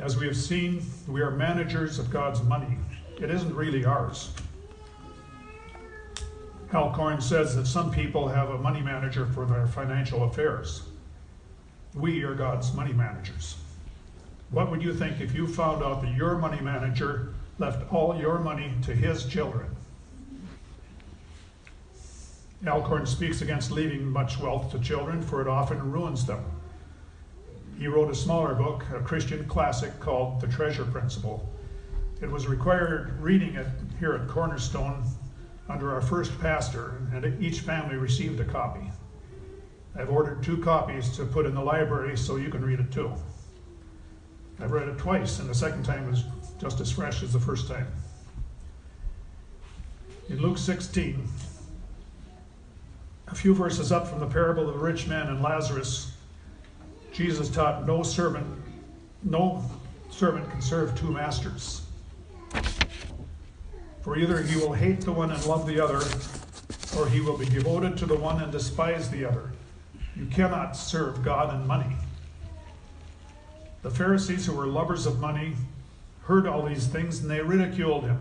As 0.00 0.16
we 0.16 0.26
have 0.26 0.36
seen, 0.36 0.82
we 1.06 1.20
are 1.20 1.30
managers 1.30 2.00
of 2.00 2.10
God's 2.10 2.42
money. 2.42 2.76
It 3.20 3.30
isn't 3.30 3.54
really 3.54 3.84
ours. 3.84 4.32
Alcorn 6.74 7.20
says 7.20 7.54
that 7.54 7.68
some 7.68 7.92
people 7.92 8.26
have 8.26 8.50
a 8.50 8.58
money 8.58 8.80
manager 8.80 9.24
for 9.24 9.46
their 9.46 9.68
financial 9.68 10.24
affairs. 10.24 10.82
We 11.94 12.24
are 12.24 12.34
God's 12.34 12.74
money 12.74 12.92
managers. 12.92 13.61
What 14.52 14.70
would 14.70 14.82
you 14.82 14.92
think 14.92 15.22
if 15.22 15.34
you 15.34 15.46
found 15.46 15.82
out 15.82 16.02
that 16.02 16.14
your 16.14 16.36
money 16.36 16.60
manager 16.60 17.32
left 17.58 17.90
all 17.90 18.14
your 18.14 18.38
money 18.38 18.74
to 18.82 18.94
his 18.94 19.24
children? 19.24 19.74
Alcorn 22.66 23.06
speaks 23.06 23.40
against 23.40 23.70
leaving 23.70 24.06
much 24.06 24.38
wealth 24.38 24.70
to 24.72 24.78
children, 24.78 25.22
for 25.22 25.40
it 25.40 25.48
often 25.48 25.90
ruins 25.90 26.26
them. 26.26 26.44
He 27.78 27.88
wrote 27.88 28.10
a 28.10 28.14
smaller 28.14 28.54
book, 28.54 28.84
a 28.94 29.00
Christian 29.00 29.46
classic 29.46 29.98
called 29.98 30.42
The 30.42 30.48
Treasure 30.48 30.84
Principle. 30.84 31.48
It 32.20 32.30
was 32.30 32.46
required 32.46 33.18
reading 33.20 33.54
it 33.54 33.66
here 33.98 34.12
at 34.12 34.28
Cornerstone 34.28 35.02
under 35.68 35.94
our 35.94 36.02
first 36.02 36.38
pastor, 36.40 37.00
and 37.14 37.42
each 37.42 37.60
family 37.60 37.96
received 37.96 38.38
a 38.38 38.44
copy. 38.44 38.92
I've 39.98 40.10
ordered 40.10 40.42
two 40.42 40.58
copies 40.58 41.16
to 41.16 41.24
put 41.24 41.46
in 41.46 41.54
the 41.54 41.62
library 41.62 42.18
so 42.18 42.36
you 42.36 42.50
can 42.50 42.62
read 42.62 42.80
it 42.80 42.92
too. 42.92 43.12
I've 44.62 44.70
read 44.70 44.86
it 44.86 44.96
twice, 44.96 45.40
and 45.40 45.50
the 45.50 45.54
second 45.54 45.82
time 45.82 46.08
was 46.08 46.24
just 46.60 46.78
as 46.78 46.92
fresh 46.92 47.24
as 47.24 47.32
the 47.32 47.40
first 47.40 47.66
time. 47.66 47.88
In 50.28 50.40
Luke 50.40 50.56
16, 50.56 51.26
a 53.26 53.34
few 53.34 53.54
verses 53.54 53.90
up 53.90 54.06
from 54.06 54.20
the 54.20 54.26
parable 54.26 54.68
of 54.68 54.74
the 54.74 54.80
rich 54.80 55.08
man 55.08 55.26
and 55.26 55.42
Lazarus, 55.42 56.12
Jesus 57.12 57.48
taught 57.48 57.86
no 57.86 58.04
servant, 58.04 58.46
no 59.24 59.64
servant 60.10 60.48
can 60.50 60.62
serve 60.62 60.96
two 60.96 61.10
masters. 61.10 61.82
For 64.02 64.16
either 64.16 64.42
he 64.42 64.56
will 64.56 64.72
hate 64.72 65.00
the 65.00 65.12
one 65.12 65.32
and 65.32 65.44
love 65.44 65.66
the 65.66 65.80
other, 65.80 66.00
or 66.96 67.08
he 67.08 67.20
will 67.20 67.36
be 67.36 67.46
devoted 67.46 67.96
to 67.98 68.06
the 68.06 68.16
one 68.16 68.40
and 68.40 68.52
despise 68.52 69.10
the 69.10 69.24
other. 69.24 69.52
You 70.14 70.26
cannot 70.26 70.76
serve 70.76 71.24
God 71.24 71.52
and 71.52 71.66
money. 71.66 71.96
The 73.82 73.90
Pharisees, 73.90 74.46
who 74.46 74.52
were 74.52 74.66
lovers 74.66 75.06
of 75.06 75.20
money, 75.20 75.54
heard 76.22 76.46
all 76.46 76.64
these 76.64 76.86
things 76.86 77.20
and 77.20 77.30
they 77.30 77.40
ridiculed 77.40 78.04
him. 78.04 78.20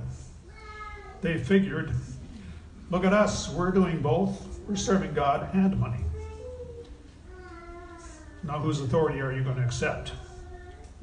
They 1.21 1.38
figured, 1.38 1.91
look 2.89 3.06
at 3.06 3.13
us, 3.13 3.50
we're 3.52 3.71
doing 3.71 4.02
both. 4.02 4.47
We're 4.67 4.76
serving 4.76 5.13
God 5.13 5.50
and 5.54 5.80
money. 5.80 6.04
Now, 8.43 8.60
whose 8.60 8.82
authority 8.82 9.19
are 9.19 9.32
you 9.32 9.43
going 9.43 9.58
to 9.58 9.63
accept? 9.63 10.13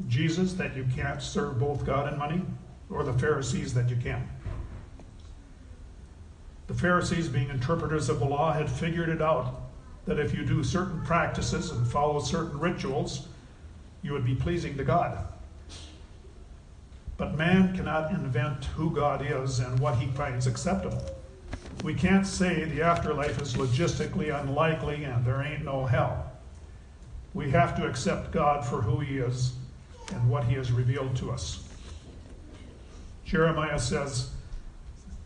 Jesus, 0.08 0.54
that 0.54 0.76
you 0.76 0.86
can't 0.94 1.22
serve 1.22 1.60
both 1.60 1.84
God 1.84 2.08
and 2.08 2.18
money, 2.18 2.42
or 2.90 3.04
the 3.04 3.12
Pharisees, 3.12 3.74
that 3.74 3.88
you 3.90 3.96
can? 3.96 4.28
The 6.66 6.74
Pharisees, 6.74 7.28
being 7.28 7.48
interpreters 7.50 8.08
of 8.08 8.18
the 8.18 8.24
law, 8.24 8.52
had 8.52 8.68
figured 8.70 9.08
it 9.08 9.22
out 9.22 9.62
that 10.06 10.18
if 10.18 10.34
you 10.34 10.44
do 10.44 10.64
certain 10.64 11.00
practices 11.04 11.70
and 11.70 11.86
follow 11.86 12.20
certain 12.20 12.58
rituals, 12.58 13.28
you 14.02 14.12
would 14.12 14.24
be 14.24 14.34
pleasing 14.34 14.76
to 14.76 14.84
God. 14.84 15.26
But 17.16 17.36
man 17.36 17.74
cannot 17.76 18.12
invent 18.12 18.66
who 18.66 18.94
God 18.94 19.26
is 19.28 19.58
and 19.58 19.78
what 19.80 19.96
he 19.96 20.06
finds 20.08 20.46
acceptable. 20.46 21.04
We 21.82 21.94
can't 21.94 22.26
say 22.26 22.64
the 22.64 22.82
afterlife 22.82 23.40
is 23.40 23.54
logistically 23.54 24.34
unlikely 24.40 25.04
and 25.04 25.24
there 25.24 25.42
ain't 25.42 25.64
no 25.64 25.84
hell. 25.84 26.32
We 27.34 27.50
have 27.50 27.76
to 27.76 27.86
accept 27.86 28.30
God 28.30 28.64
for 28.64 28.82
who 28.82 29.00
he 29.00 29.18
is 29.18 29.52
and 30.12 30.28
what 30.30 30.44
he 30.44 30.54
has 30.54 30.72
revealed 30.72 31.16
to 31.16 31.30
us. 31.30 31.64
Jeremiah 33.24 33.78
says, 33.78 34.30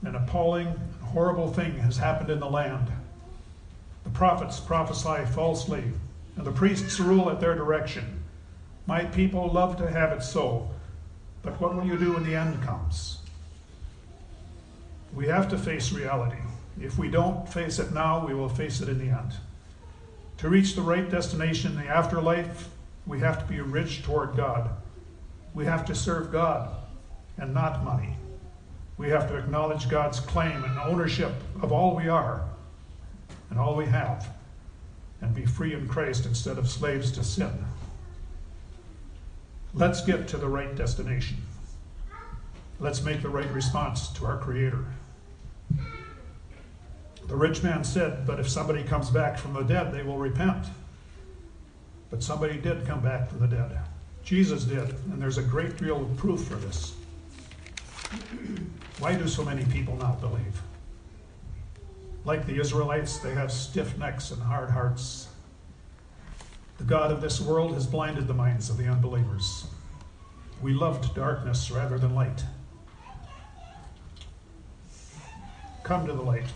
An 0.03 0.17
appalling, 0.17 0.75
horrible 1.03 1.53
thing 1.53 1.79
has 1.79 1.97
happened 1.97 2.31
in 2.31 2.41
the 2.41 2.51
land. 2.51 2.89
The 4.05 4.11
prophets 4.11 4.59
prophesy 4.59 5.25
falsely, 5.33 5.85
and 6.37 6.47
the 6.47 6.53
priests 6.53 6.99
rule 6.99 7.31
at 7.31 7.41
their 7.41 7.55
direction. 7.55 8.22
My 8.87 9.05
people 9.05 9.49
love 9.49 9.77
to 9.79 9.91
have 9.91 10.13
it 10.13 10.23
so, 10.23 10.69
but 11.43 11.61
what 11.61 11.75
will 11.75 11.85
you 11.85 11.97
do 11.97 12.15
when 12.15 12.25
the 12.25 12.35
end 12.35 12.63
comes? 12.63 13.19
We 15.15 15.27
have 15.27 15.49
to 15.51 15.59
face 15.59 15.93
reality. 15.93 16.39
If 16.81 16.99
we 16.99 17.09
don't 17.09 17.49
face 17.49 17.79
it 17.79 17.93
now, 17.93 18.27
we 18.27 18.35
will 18.35 18.49
face 18.49 18.81
it 18.81 18.89
in 18.89 18.99
the 18.99 19.15
end. 19.17 19.33
To 20.39 20.49
reach 20.49 20.75
the 20.75 20.83
right 20.83 21.09
destination 21.09 21.73
in 21.73 21.79
the 21.79 21.89
afterlife, 21.89 22.69
we 23.07 23.21
have 23.21 23.39
to 23.41 23.45
be 23.45 23.61
rich 23.61 24.03
toward 24.03 24.37
God. 24.37 24.71
We 25.55 25.65
have 25.67 25.85
to 25.87 25.95
serve 25.95 26.33
God 26.33 26.75
and 27.39 27.53
not 27.53 27.85
money. 27.85 28.17
We 28.97 29.11
have 29.11 29.29
to 29.29 29.37
acknowledge 29.37 29.89
God's 29.89 30.21
claim 30.21 30.65
and 30.65 30.79
ownership 30.79 31.33
of 31.61 31.73
all 31.73 31.95
we 31.95 32.09
are 32.09 32.45
and 33.51 33.59
all 33.59 33.77
we 33.77 33.87
have 33.87 34.29
and 35.21 35.35
be 35.35 35.47
free 35.47 35.75
in 35.75 35.89
Christ 35.89 36.27
instead 36.27 36.59
of 36.59 36.69
slaves 36.69 37.13
to 37.13 37.25
sin. 37.25 37.53
Let's 39.75 40.05
get 40.05 40.29
to 40.29 40.37
the 40.37 40.49
right 40.49 40.75
destination. 40.77 41.39
Let's 42.79 43.03
make 43.03 43.23
the 43.23 43.29
right 43.29 43.51
response 43.53 44.09
to 44.15 44.27
our 44.27 44.39
Creator. 44.39 44.85
The 47.27 47.37
rich 47.37 47.63
man 47.63 47.85
said, 47.85 48.27
But 48.27 48.41
if 48.41 48.49
somebody 48.49 48.83
comes 48.83 49.09
back 49.09 49.39
from 49.39 49.55
the 49.55 49.63
dead, 49.63 49.93
they 49.93 50.03
will 50.03 50.19
repent. 50.19 50.67
But 52.11 52.23
somebody 52.23 52.59
did 52.59 52.87
come 52.87 53.01
back 53.01 53.31
from 53.31 53.41
the 53.41 53.47
dead. 53.47 53.79
Jesus 54.23 54.65
did, 54.65 54.91
and 55.11 55.21
there's 55.21 55.39
a 55.39 55.43
great 55.43 55.79
deal 55.79 56.03
of 56.03 56.17
proof 56.17 56.45
for 56.45 56.57
this. 56.57 56.95
Why 58.99 59.15
do 59.15 59.27
so 59.27 59.45
many 59.45 59.65
people 59.65 59.97
not 59.97 60.21
believe? 60.21 60.61
Like 62.25 62.47
the 62.47 62.61
Israelites, 62.61 63.19
they 63.19 63.33
have 63.35 63.51
stiff 63.51 63.97
necks 63.99 64.31
and 64.31 64.43
hard 64.43 64.71
hearts. 64.71 65.29
The 66.83 66.89
God 66.89 67.13
of 67.13 67.21
this 67.21 67.41
world 67.41 67.75
has 67.75 67.87
blinded 67.87 68.27
the 68.27 68.35
minds 68.35 68.69
of 68.69 68.77
the 68.77 68.89
unbelievers. 68.89 69.69
We 70.61 70.73
loved 70.73 71.15
darkness 71.15 71.71
rather 71.71 71.97
than 71.97 72.13
light. 72.13 72.43
Come 75.85 76.09
to 76.09 76.13
the 76.13 76.23
light. 76.23 76.49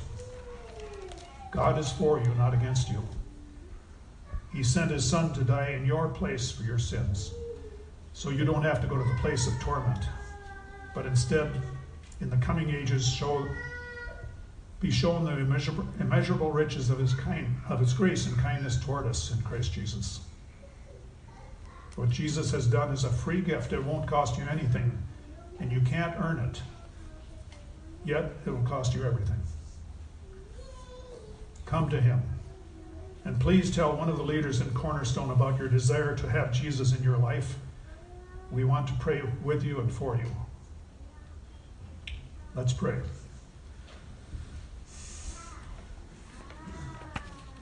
God 1.53 1.79
is 1.79 1.93
for 1.93 2.19
you, 2.19 2.35
not 2.35 2.55
against 2.55 2.91
you. 2.91 3.07
He 4.53 4.65
sent 4.65 4.91
his 4.91 5.09
son 5.09 5.33
to 5.35 5.45
die 5.45 5.77
in 5.79 5.87
your 5.87 6.09
place 6.09 6.51
for 6.51 6.65
your 6.65 6.81
sins, 6.81 7.33
so 8.13 8.31
you 8.31 8.45
don't 8.45 8.65
have 8.65 8.81
to 8.81 8.89
go 8.89 8.99
to 8.99 9.05
the 9.05 9.19
place 9.21 9.47
of 9.47 9.57
torment, 9.61 10.07
but 10.93 11.07
instead, 11.07 11.53
in 12.21 12.31
the 12.31 12.37
coming 12.39 12.71
ages, 12.71 13.07
show, 13.07 13.47
be 14.81 14.91
shown 14.91 15.25
the 15.25 15.33
immeasurable, 15.33 15.87
immeasurable 16.01 16.53
riches 16.53 16.91
of 16.91 16.99
his 16.99 17.15
kind, 17.15 17.57
of 17.69 17.81
his 17.81 17.93
grace 17.93 18.27
and 18.27 18.37
kindness 18.39 18.79
toward 18.83 19.07
us 19.07 19.33
in 19.33 19.41
Christ 19.43 19.73
Jesus. 19.73 20.21
What 21.97 22.11
Jesus 22.11 22.51
has 22.51 22.67
done 22.67 22.93
is 22.93 23.05
a 23.05 23.09
free 23.09 23.41
gift. 23.41 23.73
It 23.73 23.83
won't 23.83 24.07
cost 24.07 24.39
you 24.39 24.45
anything, 24.51 24.97
and 25.61 25.73
you 25.73 25.81
can't 25.81 26.15
earn 26.23 26.39
it. 26.39 26.61
Yet, 28.05 28.33
it 28.45 28.51
will 28.51 28.63
cost 28.63 28.95
you 28.95 29.03
everything. 29.05 29.41
Come 31.65 31.89
to 31.89 32.01
him. 32.01 32.23
And 33.25 33.41
please 33.41 33.75
tell 33.75 33.97
one 33.97 34.09
of 34.09 34.19
the 34.19 34.23
leaders 34.23 34.61
in 34.61 34.71
Cornerstone 34.71 35.31
about 35.31 35.59
your 35.59 35.69
desire 35.69 36.15
to 36.17 36.29
have 36.29 36.53
Jesus 36.53 36.95
in 36.95 37.03
your 37.03 37.17
life. 37.17 37.57
We 38.53 38.63
want 38.63 38.87
to 38.89 38.95
pray 38.95 39.23
with 39.43 39.65
you 39.65 39.81
and 39.81 39.93
for 39.93 40.17
you. 40.17 40.31
Let's 42.55 42.73
pray. 42.73 42.99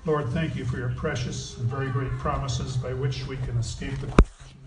Lord, 0.07 0.29
thank 0.29 0.55
you 0.55 0.67
for 0.67 0.77
your 0.77 0.91
precious 0.91 1.57
and 1.57 1.67
very 1.67 1.89
great 1.89 2.11
promises 2.19 2.77
by 2.77 2.93
which 2.93 3.27
we 3.27 3.39
can 3.39 3.57
escape 3.57 3.99
the 4.01 4.07
corruption 4.09 4.59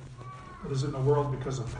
that 0.64 0.72
is 0.72 0.84
in 0.84 0.92
the 0.92 1.00
world 1.00 1.32
because 1.32 1.60
of 1.60 1.70